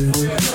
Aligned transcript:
Yeah. 0.00 0.49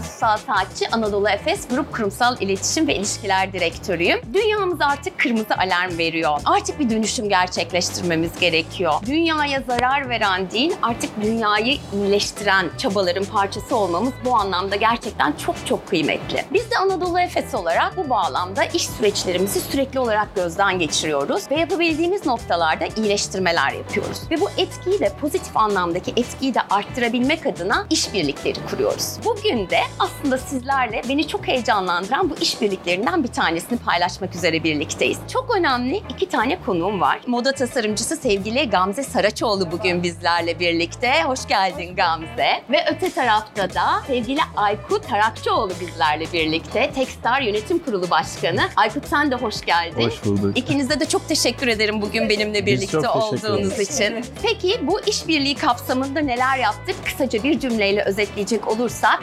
Susal 0.00 0.36
Taççı, 0.36 0.84
Anadolu 0.92 1.28
Efes 1.28 1.68
Grup 1.68 1.92
Kurumsal 1.92 2.36
İletişim 2.40 2.86
ve 2.86 2.94
İlişkiler 2.94 3.52
Direktörüyüm. 3.52 4.20
Dünyamız 4.34 4.80
artık 4.80 5.18
kırmızı 5.18 5.54
alarm 5.54 5.98
veriyor. 5.98 6.40
Artık 6.44 6.78
bir 6.80 6.90
dönüşüm 6.90 7.28
gerçekleştirmemiz 7.28 8.38
gerekiyor. 8.40 8.92
Dünyaya 9.06 9.62
zarar 9.66 10.08
veren 10.08 10.50
değil, 10.50 10.76
artık 10.82 11.22
dünyayı 11.22 11.78
iyileştiren 11.94 12.70
çabaların 12.78 13.24
parçası 13.24 13.76
olmamız 13.76 14.12
bu 14.24 14.34
anlamda 14.34 14.76
gerçekten 14.76 15.32
çok 15.32 15.66
çok 15.66 15.88
kıymetli. 15.88 16.44
Biz 16.52 16.70
de 16.70 16.78
Anadolu 16.78 17.20
Efes 17.20 17.54
olarak 17.54 17.96
bu 17.96 18.10
bağlamda 18.10 18.64
iş 18.64 18.88
süreçlerimizi 18.88 19.60
sürekli 19.60 19.98
olarak 20.00 20.34
gözden 20.34 20.78
geçiriyoruz 20.78 21.50
ve 21.50 21.54
yapabildiğimiz 21.54 22.26
noktalarda 22.26 22.84
iyileştirmeler 22.96 23.72
yapıyoruz. 23.72 24.18
Ve 24.30 24.40
bu 24.40 24.48
etkiyi 24.56 25.00
de 25.00 25.12
pozitif 25.20 25.56
anlamdaki 25.56 26.10
etkiyi 26.16 26.54
de 26.54 26.60
arttırabilmek 26.70 27.46
adına 27.46 27.86
işbirlikleri 27.90 28.66
kuruyoruz. 28.70 29.16
Bugün 29.24 29.70
de 29.70 29.81
aslında 29.98 30.38
sizlerle 30.38 31.02
beni 31.08 31.28
çok 31.28 31.48
heyecanlandıran 31.48 32.30
bu 32.30 32.34
işbirliklerinden 32.40 33.24
bir 33.24 33.28
tanesini 33.28 33.78
paylaşmak 33.78 34.34
üzere 34.34 34.64
birlikteyiz. 34.64 35.18
Çok 35.32 35.56
önemli 35.56 36.02
iki 36.08 36.28
tane 36.28 36.58
konuğum 36.66 37.00
var. 37.00 37.20
Moda 37.26 37.52
tasarımcısı 37.52 38.16
sevgili 38.16 38.70
Gamze 38.70 39.02
Saraçoğlu 39.02 39.72
bugün 39.72 40.02
bizlerle 40.02 40.60
birlikte. 40.60 41.22
Hoş 41.22 41.46
geldin 41.46 41.96
Gamze. 41.96 42.62
Ve 42.70 42.84
öte 42.90 43.10
tarafta 43.10 43.74
da 43.74 44.02
sevgili 44.06 44.40
Aykut 44.56 45.08
Tarakçıoğlu 45.08 45.72
bizlerle 45.80 46.24
birlikte. 46.32 46.90
Techstar 46.94 47.40
Yönetim 47.40 47.78
Kurulu 47.78 48.10
Başkanı. 48.10 48.60
Aykut 48.76 49.08
sen 49.08 49.30
de 49.30 49.34
hoş 49.34 49.60
geldin. 49.60 50.06
Hoş 50.06 50.24
bulduk. 50.24 50.58
İkinize 50.58 51.00
de 51.00 51.04
çok 51.04 51.28
teşekkür 51.28 51.68
ederim 51.68 52.02
bugün 52.02 52.28
benimle 52.28 52.66
birlikte 52.66 53.08
olduğunuz 53.08 53.80
için. 53.80 54.24
Peki 54.42 54.80
bu 54.82 55.00
işbirliği 55.00 55.54
kapsamında 55.54 56.20
neler 56.20 56.58
yaptık? 56.58 56.96
Kısaca 57.04 57.42
bir 57.42 57.60
cümleyle 57.60 58.02
özetleyecek 58.02 58.68
olursak 58.68 59.22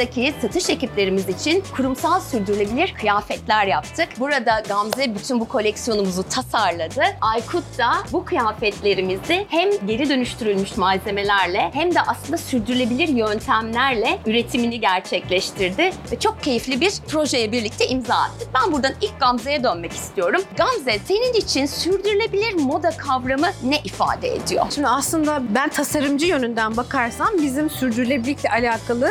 sahadaki 0.00 0.34
satış 0.42 0.70
ekiplerimiz 0.70 1.28
için 1.28 1.64
kurumsal 1.76 2.20
sürdürülebilir 2.20 2.94
kıyafetler 3.00 3.66
yaptık. 3.66 4.08
Burada 4.18 4.62
Gamze 4.68 5.14
bütün 5.14 5.40
bu 5.40 5.48
koleksiyonumuzu 5.48 6.22
tasarladı. 6.22 7.02
Aykut 7.20 7.78
da 7.78 7.92
bu 8.12 8.24
kıyafetlerimizi 8.24 9.46
hem 9.48 9.70
geri 9.86 10.08
dönüştürülmüş 10.08 10.76
malzemelerle 10.76 11.70
hem 11.74 11.94
de 11.94 12.00
aslında 12.00 12.36
sürdürülebilir 12.36 13.08
yöntemlerle 13.08 14.18
üretimini 14.26 14.80
gerçekleştirdi 14.80 15.92
ve 16.12 16.18
çok 16.20 16.42
keyifli 16.42 16.80
bir 16.80 16.92
projeye 17.08 17.52
birlikte 17.52 17.88
imza 17.88 18.14
attık. 18.14 18.48
Ben 18.54 18.72
buradan 18.72 18.92
ilk 19.00 19.20
Gamze'ye 19.20 19.64
dönmek 19.64 19.92
istiyorum. 19.92 20.42
Gamze 20.56 20.98
senin 21.04 21.32
için 21.32 21.66
sürdürülebilir 21.66 22.54
moda 22.54 22.90
kavramı 22.90 23.48
ne 23.64 23.78
ifade 23.84 24.34
ediyor? 24.34 24.66
Şimdi 24.74 24.88
aslında 24.88 25.42
ben 25.54 25.68
tasarımcı 25.68 26.26
yönünden 26.26 26.76
bakarsam 26.76 27.28
bizim 27.42 27.70
sürdürülebilirlikle 27.70 28.50
alakalı 28.50 29.10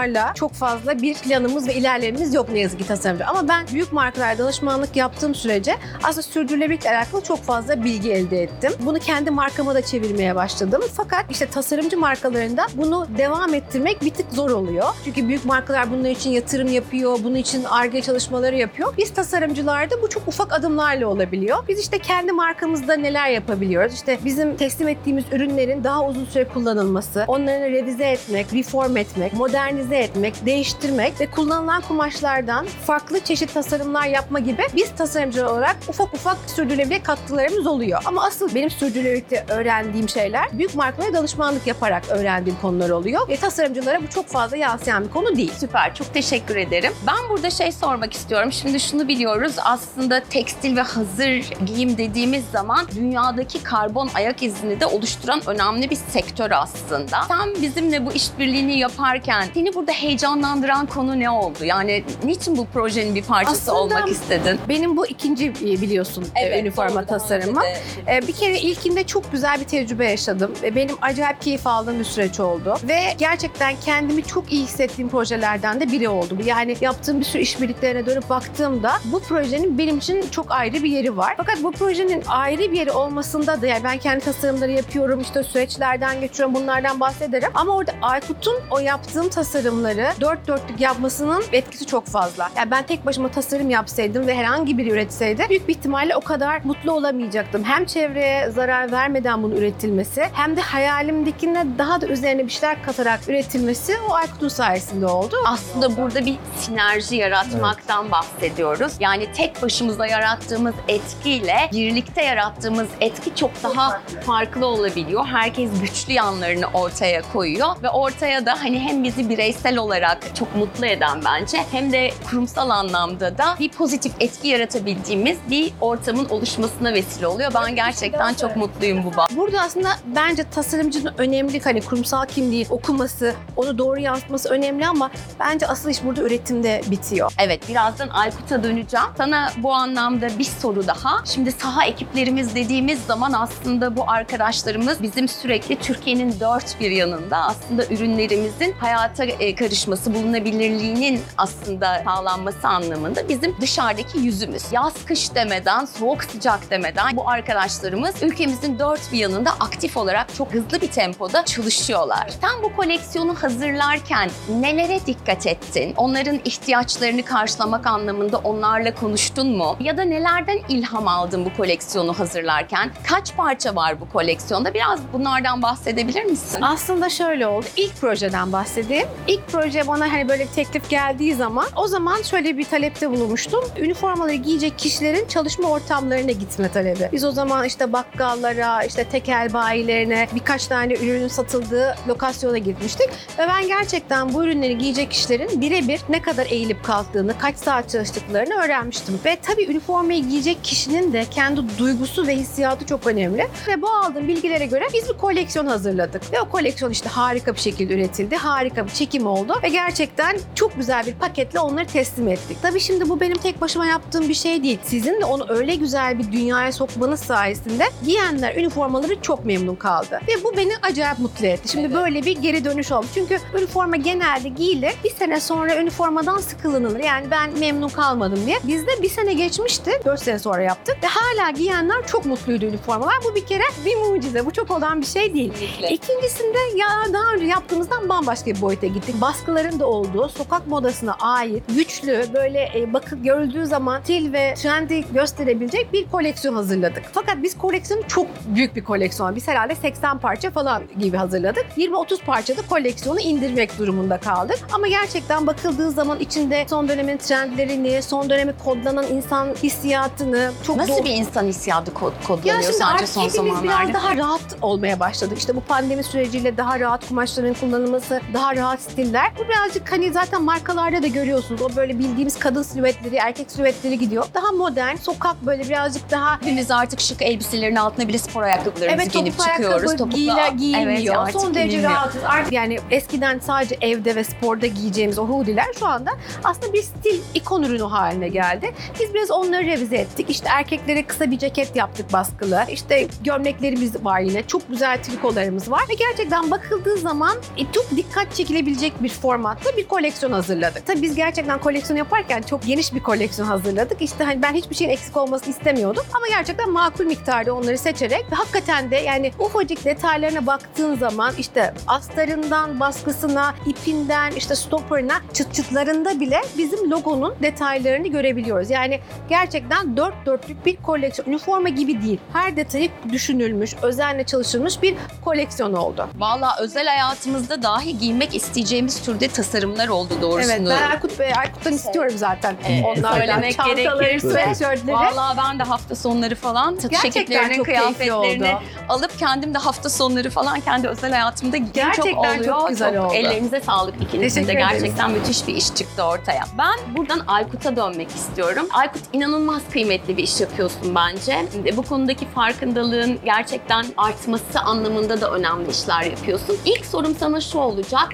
tasarımcılarla 0.00 0.34
çok 0.34 0.52
fazla 0.52 1.02
bir 1.02 1.14
planımız 1.14 1.68
ve 1.68 1.74
ilerlememiz 1.74 2.34
yok 2.34 2.48
ne 2.52 2.58
yazık 2.58 2.78
ki 2.78 2.86
tasarımcı. 2.86 3.26
Ama 3.26 3.48
ben 3.48 3.66
büyük 3.72 3.92
markalara 3.92 4.38
danışmanlık 4.38 4.96
yaptığım 4.96 5.34
sürece 5.34 5.76
aslında 6.02 6.22
sürdürülebilirlikle 6.22 6.90
alakalı 6.90 7.22
çok 7.22 7.42
fazla 7.42 7.84
bilgi 7.84 8.12
elde 8.12 8.42
ettim. 8.42 8.72
Bunu 8.80 8.98
kendi 8.98 9.30
markama 9.30 9.74
da 9.74 9.82
çevirmeye 9.82 10.34
başladım. 10.34 10.82
Fakat 10.96 11.24
işte 11.30 11.46
tasarımcı 11.46 11.98
markalarında 11.98 12.66
bunu 12.74 13.06
devam 13.18 13.54
ettirmek 13.54 14.02
bir 14.02 14.10
tık 14.10 14.32
zor 14.32 14.50
oluyor. 14.50 14.86
Çünkü 15.04 15.28
büyük 15.28 15.44
markalar 15.44 15.90
bunun 15.90 16.04
için 16.04 16.30
yatırım 16.30 16.68
yapıyor, 16.68 17.18
bunun 17.24 17.34
için 17.34 17.64
ARGE 17.64 18.02
çalışmaları 18.02 18.56
yapıyor. 18.56 18.94
Biz 18.98 19.10
tasarımcılarda 19.10 20.02
bu 20.02 20.08
çok 20.08 20.28
ufak 20.28 20.52
adımlarla 20.52 21.06
olabiliyor. 21.06 21.58
Biz 21.68 21.80
işte 21.80 21.98
kendi 21.98 22.32
markamızda 22.32 22.96
neler 22.96 23.28
yapabiliyoruz? 23.30 23.94
İşte 23.94 24.18
bizim 24.24 24.56
teslim 24.56 24.88
ettiğimiz 24.88 25.24
ürünlerin 25.32 25.84
daha 25.84 26.06
uzun 26.06 26.24
süre 26.24 26.44
kullanılması, 26.44 27.24
onları 27.28 27.72
revize 27.72 28.04
etmek, 28.04 28.52
reform 28.52 28.96
etmek, 28.96 29.32
modernize 29.32 29.89
etmek, 29.96 30.46
değiştirmek 30.46 31.20
ve 31.20 31.30
kullanılan 31.30 31.82
kumaşlardan 31.82 32.66
farklı 32.86 33.20
çeşit 33.20 33.54
tasarımlar 33.54 34.06
yapma 34.06 34.38
gibi 34.38 34.62
biz 34.76 34.90
tasarımcı 34.90 35.48
olarak 35.48 35.76
ufak 35.88 36.14
ufak 36.14 36.36
sürdürülebilir 36.46 37.04
katkılarımız 37.04 37.66
oluyor. 37.66 38.02
Ama 38.04 38.24
asıl 38.24 38.54
benim 38.54 38.70
sürdürülebilirlikte 38.70 39.44
öğrendiğim 39.48 40.08
şeyler 40.08 40.58
büyük 40.58 40.74
markalara 40.74 41.12
danışmanlık 41.12 41.66
yaparak 41.66 42.08
öğrendiğim 42.08 42.58
konular 42.62 42.90
oluyor. 42.90 43.28
Ve 43.28 43.36
tasarımcılara 43.36 44.02
bu 44.02 44.08
çok 44.08 44.26
fazla 44.26 44.56
yansıyan 44.56 45.04
bir 45.04 45.10
konu 45.10 45.36
değil. 45.36 45.52
Süper, 45.58 45.94
çok 45.94 46.14
teşekkür 46.14 46.56
ederim. 46.56 46.92
Ben 47.06 47.28
burada 47.30 47.50
şey 47.50 47.72
sormak 47.72 48.12
istiyorum. 48.12 48.52
Şimdi 48.52 48.80
şunu 48.80 49.08
biliyoruz. 49.08 49.54
Aslında 49.64 50.20
tekstil 50.20 50.76
ve 50.76 50.82
hazır 50.82 51.50
giyim 51.66 51.98
dediğimiz 51.98 52.44
zaman 52.52 52.86
dünyadaki 52.96 53.62
karbon 53.62 54.10
ayak 54.14 54.42
izini 54.42 54.80
de 54.80 54.86
oluşturan 54.86 55.42
önemli 55.46 55.90
bir 55.90 55.96
sektör 55.96 56.50
aslında. 56.50 57.22
Sen 57.28 57.62
bizimle 57.62 58.06
bu 58.06 58.12
işbirliğini 58.12 58.78
yaparken 58.78 59.46
seni 59.54 59.72
burada 59.80 59.92
heyecanlandıran 59.92 60.86
konu 60.86 61.20
ne 61.20 61.30
oldu? 61.30 61.64
Yani 61.64 62.04
niçin 62.24 62.56
bu 62.56 62.66
projenin 62.66 63.14
bir 63.14 63.22
parçası 63.22 63.56
Aslında- 63.72 63.78
olmak 63.78 64.08
istedin? 64.08 64.58
Benim 64.68 64.96
bu 64.96 65.06
ikinci 65.06 65.46
e, 65.46 65.52
biliyorsun 65.80 66.24
e, 66.36 66.60
üniforma 66.60 67.04
tasarımı. 67.04 67.60
Ee, 68.08 68.26
Bir 68.26 68.32
kere 68.32 68.58
ilkinde 68.60 69.04
çok 69.04 69.32
güzel 69.32 69.60
bir 69.60 69.64
tecrübe 69.64 70.10
yaşadım 70.10 70.52
ve 70.62 70.74
benim 70.74 70.96
acayip 71.02 71.42
keyif 71.42 71.66
aldığım 71.66 71.98
bir 71.98 72.04
süreç 72.04 72.40
oldu. 72.40 72.74
Ve 72.88 73.00
gerçekten 73.18 73.74
kendimi 73.84 74.22
çok 74.24 74.52
iyi 74.52 74.62
hissettiğim 74.64 75.08
projelerden 75.10 75.80
de 75.80 75.92
biri 75.92 76.08
oldu. 76.08 76.36
Yani 76.44 76.76
yaptığım 76.80 77.20
bir 77.20 77.24
sürü 77.24 77.42
işbirliklerine 77.42 78.06
dönüp 78.06 78.30
baktığımda 78.30 78.92
bu 79.04 79.20
projenin 79.20 79.78
benim 79.78 79.98
için 79.98 80.24
çok 80.30 80.46
ayrı 80.52 80.82
bir 80.82 80.90
yeri 80.90 81.16
var. 81.16 81.34
Fakat 81.36 81.62
bu 81.62 81.72
projenin 81.72 82.22
ayrı 82.28 82.60
bir 82.72 82.78
yeri 82.78 82.90
olmasında 82.92 83.62
da 83.62 83.66
yani 83.66 83.84
ben 83.84 83.98
kendi 83.98 84.24
tasarımları 84.24 84.72
yapıyorum, 84.72 85.20
işte 85.20 85.42
süreçlerden 85.42 86.20
geçiyorum, 86.20 86.54
bunlardan 86.54 87.00
bahsederim. 87.00 87.48
Ama 87.54 87.76
orada 87.76 87.92
Aykut'un 88.02 88.56
o 88.70 88.78
yaptığım 88.78 89.28
tasarımları 89.60 90.06
dört 90.20 90.48
dörtlük 90.48 90.80
yapmasının 90.80 91.44
etkisi 91.52 91.86
çok 91.86 92.06
fazla. 92.06 92.50
Yani 92.56 92.70
ben 92.70 92.86
tek 92.86 93.06
başıma 93.06 93.28
tasarım 93.28 93.70
yapsaydım 93.70 94.26
ve 94.26 94.34
herhangi 94.34 94.78
biri 94.78 94.90
üretseydi 94.90 95.46
büyük 95.48 95.68
bir 95.68 95.74
ihtimalle 95.74 96.16
o 96.16 96.20
kadar 96.20 96.60
mutlu 96.64 96.92
olamayacaktım. 96.92 97.64
Hem 97.64 97.84
çevreye 97.84 98.50
zarar 98.50 98.92
vermeden 98.92 99.42
bunun 99.42 99.56
üretilmesi 99.56 100.22
hem 100.32 100.56
de 100.56 100.60
hayalimdekine 100.60 101.66
daha 101.78 102.00
da 102.00 102.06
üzerine 102.06 102.44
bir 102.44 102.50
şeyler 102.50 102.82
katarak 102.82 103.28
üretilmesi 103.28 103.96
o 104.10 104.14
Aykut'un 104.14 104.48
sayesinde 104.48 105.06
oldu. 105.06 105.36
Aslında 105.46 105.96
burada 105.96 106.26
bir 106.26 106.36
sinerji 106.58 107.16
yaratmaktan 107.16 108.10
bahsediyoruz. 108.10 108.92
Yani 109.00 109.32
tek 109.32 109.62
başımıza 109.62 110.06
yarattığımız 110.06 110.74
etkiyle 110.88 111.56
birlikte 111.72 112.22
yarattığımız 112.22 112.88
etki 113.00 113.34
çok 113.34 113.50
daha 113.62 114.00
farklı 114.26 114.66
olabiliyor. 114.66 115.26
Herkes 115.26 115.70
güçlü 115.80 116.12
yanlarını 116.12 116.66
ortaya 116.74 117.22
koyuyor 117.32 117.68
ve 117.82 117.90
ortaya 117.90 118.46
da 118.46 118.54
hani 118.62 118.78
hem 118.78 119.04
bizi 119.04 119.28
bireysel 119.50 119.78
olarak 119.78 120.36
çok 120.36 120.56
mutlu 120.56 120.86
eden 120.86 121.20
bence 121.24 121.64
hem 121.72 121.92
de 121.92 122.10
kurumsal 122.30 122.70
anlamda 122.70 123.38
da 123.38 123.56
bir 123.60 123.70
pozitif 123.70 124.12
etki 124.20 124.48
yaratabildiğimiz 124.48 125.38
bir 125.50 125.72
ortamın 125.80 126.28
oluşmasına 126.28 126.92
vesile 126.92 127.26
oluyor. 127.26 127.52
Ben 127.54 127.74
gerçekten 127.76 128.34
çok 128.34 128.56
mutluyum 128.56 129.04
bu 129.04 129.16
bağ. 129.16 129.26
Burada 129.36 129.60
aslında 129.60 129.88
bence 130.06 130.44
tasarımcının 130.50 131.14
önemli 131.18 131.60
hani 131.64 131.80
kurumsal 131.80 132.26
kimliği 132.26 132.66
okuması, 132.70 133.34
onu 133.56 133.78
doğru 133.78 134.00
yansıtması 134.00 134.48
önemli 134.48 134.86
ama 134.86 135.10
bence 135.40 135.66
asıl 135.66 135.90
iş 135.90 136.04
burada 136.04 136.22
üretimde 136.22 136.82
bitiyor. 136.90 137.32
Evet, 137.38 137.68
birazdan 137.68 138.08
Aykut'a 138.08 138.64
döneceğim. 138.64 139.06
Sana 139.16 139.52
bu 139.56 139.72
anlamda 139.72 140.38
bir 140.38 140.44
soru 140.44 140.86
daha. 140.86 141.24
Şimdi 141.24 141.52
saha 141.52 141.84
ekiplerimiz 141.84 142.54
dediğimiz 142.54 143.00
zaman 143.06 143.32
aslında 143.32 143.96
bu 143.96 144.10
arkadaşlarımız 144.10 145.02
bizim 145.02 145.28
sürekli 145.28 145.76
Türkiye'nin 145.76 146.40
dört 146.40 146.80
bir 146.80 146.90
yanında 146.90 147.36
aslında 147.36 147.84
ürünlerimizin 147.86 148.72
hayata 148.72 149.24
e, 149.40 149.54
karışması, 149.54 150.14
bulunabilirliğinin 150.14 151.22
aslında 151.38 152.02
sağlanması 152.04 152.68
anlamında 152.68 153.28
bizim 153.28 153.56
dışarıdaki 153.60 154.18
yüzümüz. 154.18 154.62
Yaz 154.72 155.04
kış 155.04 155.34
demeden, 155.34 155.84
soğuk 155.84 156.24
sıcak 156.24 156.70
demeden 156.70 157.16
bu 157.16 157.28
arkadaşlarımız 157.28 158.22
ülkemizin 158.22 158.78
dört 158.78 159.12
bir 159.12 159.18
yanında 159.18 159.50
aktif 159.50 159.96
olarak 159.96 160.34
çok 160.34 160.54
hızlı 160.54 160.80
bir 160.80 160.90
tempoda 160.90 161.44
çalışıyorlar. 161.44 162.30
Sen 162.40 162.62
bu 162.62 162.76
koleksiyonu 162.76 163.34
hazırlarken 163.34 164.30
nelere 164.60 165.06
dikkat 165.06 165.46
ettin? 165.46 165.94
Onların 165.96 166.40
ihtiyaçlarını 166.44 167.22
karşılamak 167.24 167.86
anlamında 167.86 168.38
onlarla 168.38 168.94
konuştun 168.94 169.56
mu? 169.56 169.76
Ya 169.80 169.96
da 169.96 170.02
nelerden 170.02 170.58
ilham 170.68 171.08
aldın 171.08 171.44
bu 171.44 171.56
koleksiyonu 171.56 172.18
hazırlarken? 172.18 172.90
Kaç 173.08 173.36
parça 173.36 173.76
var 173.76 174.00
bu 174.00 174.08
koleksiyonda? 174.08 174.74
Biraz 174.74 175.00
bunlardan 175.12 175.62
bahsedebilir 175.62 176.24
misin? 176.24 176.58
Aslında 176.62 177.08
şöyle 177.08 177.46
oldu. 177.46 177.66
İlk 177.76 178.00
projeden 178.00 178.52
bahsedeyim. 178.52 179.08
İlk 179.30 179.48
proje 179.48 179.86
bana 179.86 180.12
hani 180.12 180.28
böyle 180.28 180.46
teklif 180.46 180.90
geldiği 180.90 181.34
zaman 181.34 181.66
o 181.76 181.86
zaman 181.86 182.22
şöyle 182.22 182.58
bir 182.58 182.64
talepte 182.64 183.10
bulunmuştum. 183.10 183.64
Üniformaları 183.78 184.34
giyecek 184.34 184.78
kişilerin 184.78 185.26
çalışma 185.28 185.70
ortamlarına 185.70 186.30
gitme 186.30 186.68
talebi. 186.68 187.08
Biz 187.12 187.24
o 187.24 187.32
zaman 187.32 187.64
işte 187.64 187.92
bakkallara, 187.92 188.84
işte 188.84 189.04
tekel 189.04 189.52
bayilerine 189.52 190.28
birkaç 190.34 190.66
tane 190.66 190.94
ürünün 190.94 191.28
satıldığı 191.28 191.94
lokasyona 192.08 192.58
gitmiştik. 192.58 193.08
Ve 193.38 193.48
ben 193.48 193.68
gerçekten 193.68 194.34
bu 194.34 194.44
ürünleri 194.44 194.78
giyecek 194.78 195.10
kişilerin 195.10 195.60
birebir 195.60 196.00
ne 196.08 196.22
kadar 196.22 196.46
eğilip 196.46 196.84
kalktığını, 196.84 197.38
kaç 197.38 197.56
saat 197.56 197.90
çalıştıklarını 197.90 198.54
öğrenmiştim. 198.54 199.20
Ve 199.24 199.36
tabii 199.42 199.64
üniformayı 199.64 200.28
giyecek 200.28 200.64
kişinin 200.64 201.12
de 201.12 201.24
kendi 201.30 201.78
duygusu 201.78 202.26
ve 202.26 202.36
hissiyatı 202.36 202.86
çok 202.86 203.06
önemli. 203.06 203.48
Ve 203.68 203.82
bu 203.82 203.88
aldığım 203.88 204.28
bilgilere 204.28 204.66
göre 204.66 204.84
biz 204.94 205.08
bir 205.08 205.18
koleksiyon 205.18 205.66
hazırladık. 205.66 206.32
Ve 206.32 206.40
o 206.40 206.48
koleksiyon 206.48 206.90
işte 206.90 207.08
harika 207.08 207.54
bir 207.54 207.60
şekilde 207.60 207.94
üretildi. 207.94 208.36
Harika 208.36 208.86
bir 208.86 208.90
çekim 208.90 209.19
oldu. 209.26 209.54
Ve 209.62 209.68
gerçekten 209.68 210.38
çok 210.54 210.76
güzel 210.76 211.06
bir 211.06 211.14
paketle 211.14 211.60
onları 211.60 211.86
teslim 211.86 212.28
ettik. 212.28 212.56
Tabii 212.62 212.80
şimdi 212.80 213.08
bu 213.08 213.20
benim 213.20 213.36
tek 213.36 213.60
başıma 213.60 213.86
yaptığım 213.86 214.28
bir 214.28 214.34
şey 214.34 214.62
değil. 214.62 214.78
Sizin 214.84 215.20
de 215.20 215.24
onu 215.24 215.46
öyle 215.48 215.74
güzel 215.74 216.18
bir 216.18 216.32
dünyaya 216.32 216.72
sokmanız 216.72 217.20
sayesinde 217.20 217.84
giyenler 218.04 218.56
üniformaları 218.56 219.20
çok 219.22 219.44
memnun 219.44 219.74
kaldı. 219.74 220.20
Ve 220.28 220.44
bu 220.44 220.56
beni 220.56 220.72
acayip 220.82 221.18
mutlu 221.18 221.46
etti. 221.46 221.68
Şimdi 221.68 221.94
böyle 221.94 222.24
bir 222.24 222.38
geri 222.38 222.64
dönüş 222.64 222.92
oldu. 222.92 223.06
Çünkü 223.14 223.38
üniforma 223.58 223.96
genelde 223.96 224.48
giyilir. 224.48 224.92
Bir 225.04 225.10
sene 225.10 225.40
sonra 225.40 225.76
üniformadan 225.76 226.38
sıkılınır. 226.38 226.98
Yani 227.00 227.30
ben 227.30 227.58
memnun 227.58 227.88
kalmadım 227.88 228.46
diye. 228.46 228.58
Bizde 228.64 229.02
bir 229.02 229.08
sene 229.08 229.32
geçmişti. 229.32 229.90
4 230.04 230.22
sene 230.22 230.38
sonra 230.38 230.62
yaptık. 230.62 230.96
Ve 231.02 231.06
hala 231.06 231.50
giyenler 231.50 232.06
çok 232.06 232.26
mutluydu 232.26 232.64
üniformalar. 232.64 233.14
Bu 233.24 233.34
bir 233.34 233.46
kere 233.46 233.62
bir 233.84 233.96
mucize. 233.96 234.46
Bu 234.46 234.50
çok 234.50 234.70
olan 234.70 235.00
bir 235.00 235.06
şey 235.06 235.34
değil. 235.34 235.52
İkincisinde 235.90 236.58
ya 236.76 236.88
daha 237.12 237.32
önce 237.34 237.46
yaptığımızdan 237.46 238.08
bambaşka 238.08 238.46
bir 238.46 238.60
boyuta 238.60 238.86
gittik. 238.86 239.09
Baskıların 239.20 239.80
da 239.80 239.86
olduğu, 239.86 240.28
sokak 240.28 240.66
modasına 240.66 241.16
ait, 241.20 241.62
güçlü, 241.68 242.24
böyle 242.34 242.68
e, 242.74 242.92
bakıp 242.92 243.24
görüldüğü 243.24 243.66
zaman 243.66 244.00
stil 244.00 244.32
ve 244.32 244.54
trendi 244.54 245.04
gösterebilecek 245.12 245.92
bir 245.92 246.06
koleksiyon 246.10 246.54
hazırladık. 246.54 247.02
Fakat 247.12 247.42
biz 247.42 247.58
koleksiyonu 247.58 248.02
çok 248.08 248.26
büyük 248.46 248.76
bir 248.76 248.84
koleksiyon. 248.84 249.36
Biz 249.36 249.48
herhalde 249.48 249.74
80 249.74 250.18
parça 250.18 250.50
falan 250.50 250.82
gibi 250.98 251.16
hazırladık. 251.16 251.66
20-30 251.76 252.24
parçada 252.24 252.62
koleksiyonu 252.62 253.20
indirmek 253.20 253.78
durumunda 253.78 254.16
kaldık. 254.20 254.58
Ama 254.72 254.88
gerçekten 254.88 255.46
bakıldığı 255.46 255.90
zaman 255.90 256.18
içinde 256.20 256.66
son 256.70 256.88
dönemin 256.88 257.16
trendlerini, 257.16 258.02
son 258.02 258.30
dönemi 258.30 258.52
kodlanan 258.64 259.04
insan 259.06 259.48
hissiyatını 259.62 260.52
çok 260.66 260.76
Nasıl 260.76 260.92
doğru- 260.92 261.04
bir 261.04 261.10
insan 261.10 261.44
hissiyatı 261.44 261.90
kod- 261.92 262.12
ya 262.12 262.26
kodlanıyor 262.26 262.62
şimdi 262.62 262.74
sence 262.76 263.06
son 263.06 263.28
zamanlarda? 263.28 263.62
biraz 263.64 263.94
daha 263.94 264.16
rahat 264.16 264.40
olmaya 264.62 265.00
başladık. 265.00 265.38
İşte 265.38 265.56
bu 265.56 265.60
pandemi 265.60 266.02
süreciyle 266.02 266.56
daha 266.56 266.80
rahat 266.80 267.08
kumaşların 267.08 267.54
kullanılması, 267.54 268.20
daha 268.34 268.56
rahat 268.56 268.80
stiller. 269.00 269.32
Bu 269.38 269.48
birazcık 269.48 269.92
hani 269.92 270.12
zaten 270.12 270.42
markalarda 270.42 271.02
da 271.02 271.06
görüyorsunuz. 271.06 271.62
O 271.62 271.76
böyle 271.76 271.98
bildiğimiz 271.98 272.38
kadın 272.38 272.62
silüetleri, 272.62 273.16
erkek 273.16 273.50
silüetleri 273.50 273.98
gidiyor. 273.98 274.26
Daha 274.34 274.52
modern, 274.52 274.96
sokak 274.96 275.46
böyle 275.46 275.64
birazcık 275.64 276.10
daha 276.10 276.36
Hepimiz 276.36 276.70
artık 276.70 277.00
şık 277.00 277.22
elbiselerin 277.22 277.76
altına 277.76 278.08
bile 278.08 278.18
spor 278.18 278.42
ayakkabılarımızı 278.42 279.02
Evet 279.02 279.12
giyinip 279.12 279.38
çıkıyoruz. 279.38 279.74
ayakkabı 279.76 279.96
Topuklu 279.96 280.16
giyle, 280.18 280.48
giyilmiyor. 280.58 281.16
Evet, 281.24 281.32
Son 281.32 281.54
derece 281.54 281.68
giyilmiyor. 281.68 281.92
rahatız. 281.92 282.22
Artık 282.24 282.52
yani 282.52 282.78
eskiden 282.90 283.38
sadece 283.38 283.76
evde 283.80 284.16
ve 284.16 284.24
sporda 284.24 284.66
giyeceğimiz 284.66 285.18
o 285.18 285.26
hoodiler 285.26 285.66
şu 285.78 285.86
anda 285.86 286.10
aslında 286.44 286.72
bir 286.72 286.82
stil 286.82 287.20
ikon 287.34 287.62
ürünü 287.62 287.82
haline 287.82 288.28
geldi. 288.28 288.74
Biz 289.00 289.14
biraz 289.14 289.30
onları 289.30 289.66
revize 289.66 289.96
ettik. 289.96 290.30
İşte 290.30 290.48
erkeklere 290.52 291.02
kısa 291.02 291.30
bir 291.30 291.38
ceket 291.38 291.76
yaptık 291.76 292.12
baskılı. 292.12 292.64
İşte 292.70 293.06
gömleklerimiz 293.24 294.04
var 294.04 294.20
yine. 294.20 294.42
Çok 294.42 294.68
güzel 294.68 295.02
trikolarımız 295.02 295.70
var. 295.70 295.82
Ve 295.90 295.94
gerçekten 295.94 296.50
bakıldığı 296.50 296.96
zaman 296.96 297.36
e, 297.56 297.72
çok 297.72 297.90
dikkat 297.96 298.34
çekilebilecek 298.34 298.89
bir 299.00 299.08
formatta 299.08 299.76
bir 299.76 299.88
koleksiyon 299.88 300.32
hazırladık. 300.32 300.86
Tabii 300.86 301.02
biz 301.02 301.14
gerçekten 301.14 301.60
koleksiyon 301.60 301.98
yaparken 301.98 302.42
çok 302.42 302.62
geniş 302.62 302.94
bir 302.94 303.00
koleksiyon 303.00 303.48
hazırladık. 303.48 304.02
İşte 304.02 304.24
hani 304.24 304.42
ben 304.42 304.54
hiçbir 304.54 304.74
şeyin 304.74 304.90
eksik 304.90 305.16
olmasını 305.16 305.50
istemiyordum. 305.50 306.04
Ama 306.14 306.28
gerçekten 306.28 306.70
makul 306.70 307.04
miktarda 307.04 307.54
onları 307.54 307.78
seçerek 307.78 308.32
ve 308.32 308.34
hakikaten 308.34 308.90
de 308.90 308.96
yani 308.96 309.32
ufacık 309.38 309.84
detaylarına 309.84 310.46
baktığın 310.46 310.94
zaman 310.94 311.34
işte 311.38 311.74
astarından 311.86 312.80
baskısına, 312.80 313.54
ipinden 313.66 314.32
işte 314.32 314.54
stopperına, 314.54 315.20
çıt 315.32 315.54
çıtlarında 315.54 316.20
bile 316.20 316.40
bizim 316.58 316.90
logonun 316.90 317.34
detaylarını 317.42 318.08
görebiliyoruz. 318.08 318.70
Yani 318.70 319.00
gerçekten 319.28 319.96
dört 319.96 320.26
dörtlük 320.26 320.66
bir 320.66 320.76
koleksiyon. 320.76 321.28
Üniforma 321.28 321.68
gibi 321.68 322.02
değil. 322.02 322.20
Her 322.32 322.56
detayı 322.56 322.90
düşünülmüş, 323.12 323.74
özenle 323.82 324.24
çalışılmış 324.24 324.82
bir 324.82 324.94
koleksiyon 325.24 325.72
oldu. 325.72 326.08
Valla 326.18 326.56
özel 326.60 326.86
hayatımızda 326.86 327.62
dahi 327.62 327.98
giymek 327.98 328.34
isteyeceğimiz 328.34 328.69
türde 329.04 329.28
tasarımlar 329.28 329.88
oldu 329.88 330.14
doğrusunu. 330.22 330.52
Evet 330.52 330.60
ben 330.66 330.90
Erkut 330.90 331.18
Bey, 331.18 331.30
Erkut'tan 331.36 331.72
istiyorum 331.72 332.12
zaten. 332.16 332.56
Evet, 332.68 332.84
Onlardan 332.84 333.14
söylemek 333.18 333.56
çantaları, 333.56 334.02
gerekirse. 334.04 334.28
sweatshirtleri. 334.54 334.96
Valla 334.96 335.34
ben 335.46 335.58
de 335.58 335.62
hafta 335.62 335.94
sonları 335.96 336.34
falan 336.34 336.74
satış 336.74 336.90
Gerçekten 337.02 337.20
ekiplerinin 337.20 337.56
çok 337.56 337.66
keyifli 337.66 337.98
kıyafetlerini 337.98 338.54
oldu. 338.54 338.62
alıp 338.88 339.18
kendim 339.18 339.54
de 339.54 339.58
hafta 339.58 339.90
sonları 339.90 340.30
falan 340.30 340.60
kendi 340.60 340.88
özel 340.88 341.10
hayatımda 341.12 341.56
giydiğim 341.56 341.92
çok 341.92 342.04
Gerçekten 342.04 342.38
oluyor. 342.38 342.44
çok 342.60 342.68
güzel 342.68 342.98
oldu. 343.04 343.14
Ellerinize 343.14 343.60
sağlık 343.60 343.94
ikinizin 344.02 344.42
de. 344.42 344.46
Teşekkür 344.46 344.66
ederiz. 344.66 344.82
Gerçekten 344.82 345.10
müthiş 345.10 345.46
bir 345.48 345.54
iş 345.54 345.74
çıktı 345.74 346.02
ortaya. 346.02 346.44
Ben 346.58 346.96
buradan 346.96 347.22
Aykut'a 347.26 347.76
dönmek 347.76 348.08
istiyorum. 348.10 348.66
Aykut 348.72 349.02
inanılmaz 349.12 349.62
kıymetli 349.72 350.16
bir 350.16 350.22
iş 350.22 350.40
yapıyorsun 350.40 350.94
bence. 350.94 351.46
Bu 351.76 351.82
konudaki 351.82 352.28
farkındalığın 352.28 353.18
gerçekten 353.24 353.86
artması 353.96 354.60
anlamında 354.64 355.20
da 355.20 355.30
önemli 355.30 355.70
işler 355.70 356.02
yapıyorsun. 356.02 356.56
İlk 356.64 356.86
sorum 356.86 357.16
sana 357.20 357.40
şu 357.40 357.58
olacak. 357.58 358.08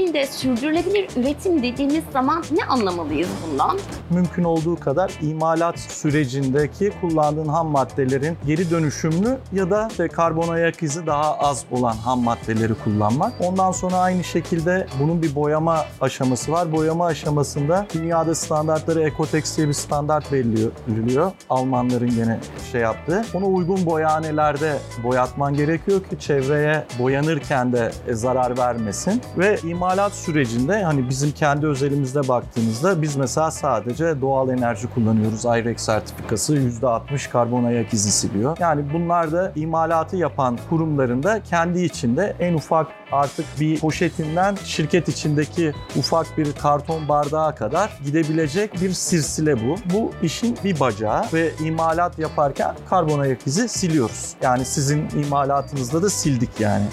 Tekstilde 0.00 0.26
sürdürülebilir 0.26 1.08
üretim 1.16 1.62
dediğimiz 1.62 2.04
zaman 2.12 2.44
ne 2.52 2.64
anlamalıyız 2.64 3.28
bundan? 3.46 3.78
mümkün 4.10 4.44
olduğu 4.44 4.76
kadar 4.76 5.12
imalat 5.22 5.78
sürecindeki 5.78 6.92
kullandığın 7.00 7.48
ham 7.48 7.68
maddelerin 7.68 8.36
geri 8.46 8.70
dönüşümlü 8.70 9.38
ya 9.52 9.70
da 9.70 9.88
karbon 10.12 10.48
ayak 10.48 10.82
izi 10.82 11.06
daha 11.06 11.38
az 11.38 11.64
olan 11.70 11.92
ham 11.96 12.20
maddeleri 12.22 12.74
kullanmak. 12.74 13.32
Ondan 13.40 13.72
sonra 13.72 13.96
aynı 13.96 14.24
şekilde 14.24 14.86
bunun 15.00 15.22
bir 15.22 15.34
boyama 15.34 15.84
aşaması 16.00 16.52
var. 16.52 16.72
Boyama 16.72 17.06
aşamasında 17.06 17.86
dünyada 17.94 18.34
standartları 18.34 19.02
Ecotex 19.02 19.56
diye 19.56 19.68
bir 19.68 19.72
standart 19.72 20.32
belirliyor. 20.32 21.32
Almanların 21.50 22.10
gene 22.10 22.38
şey 22.72 22.80
yaptığı. 22.80 23.24
Ona 23.34 23.46
uygun 23.46 23.86
boyanelerde 23.86 24.78
boyatman 25.02 25.54
gerekiyor 25.54 26.00
ki 26.02 26.18
çevreye 26.18 26.84
boyanırken 26.98 27.72
de 27.72 27.92
zarar 28.12 28.58
vermesin. 28.58 29.22
Ve 29.38 29.58
imalat 29.90 30.14
sürecinde 30.14 30.82
hani 30.82 31.08
bizim 31.08 31.32
kendi 31.32 31.66
özelimizde 31.66 32.28
baktığımızda 32.28 33.02
biz 33.02 33.16
mesela 33.16 33.50
sadece 33.50 34.20
doğal 34.20 34.48
enerji 34.48 34.86
kullanıyoruz. 34.86 35.44
IREX 35.44 35.80
sertifikası 35.80 36.56
%60 36.56 37.30
karbon 37.30 37.64
ayak 37.64 37.92
izi 37.94 38.12
siliyor. 38.12 38.56
Yani 38.60 38.92
bunlar 38.92 39.32
da 39.32 39.52
imalatı 39.56 40.16
yapan 40.16 40.58
kurumların 40.68 41.22
da 41.22 41.42
kendi 41.42 41.80
içinde 41.80 42.36
en 42.40 42.54
ufak 42.54 42.86
artık 43.12 43.46
bir 43.60 43.80
poşetinden 43.80 44.56
şirket 44.64 45.08
içindeki 45.08 45.72
ufak 45.96 46.38
bir 46.38 46.52
karton 46.52 47.08
bardağa 47.08 47.54
kadar 47.54 47.98
gidebilecek 48.04 48.80
bir 48.80 48.92
silsile 48.92 49.68
bu. 49.68 49.76
Bu 49.94 50.12
işin 50.22 50.58
bir 50.64 50.80
bacağı 50.80 51.24
ve 51.32 51.50
imalat 51.64 52.18
yaparken 52.18 52.74
karbon 52.90 53.18
ayak 53.18 53.46
izi 53.46 53.68
siliyoruz. 53.68 54.32
Yani 54.42 54.64
sizin 54.64 55.08
imalatınızda 55.24 56.02
da 56.02 56.10
sildik 56.10 56.60
yani. 56.60 56.84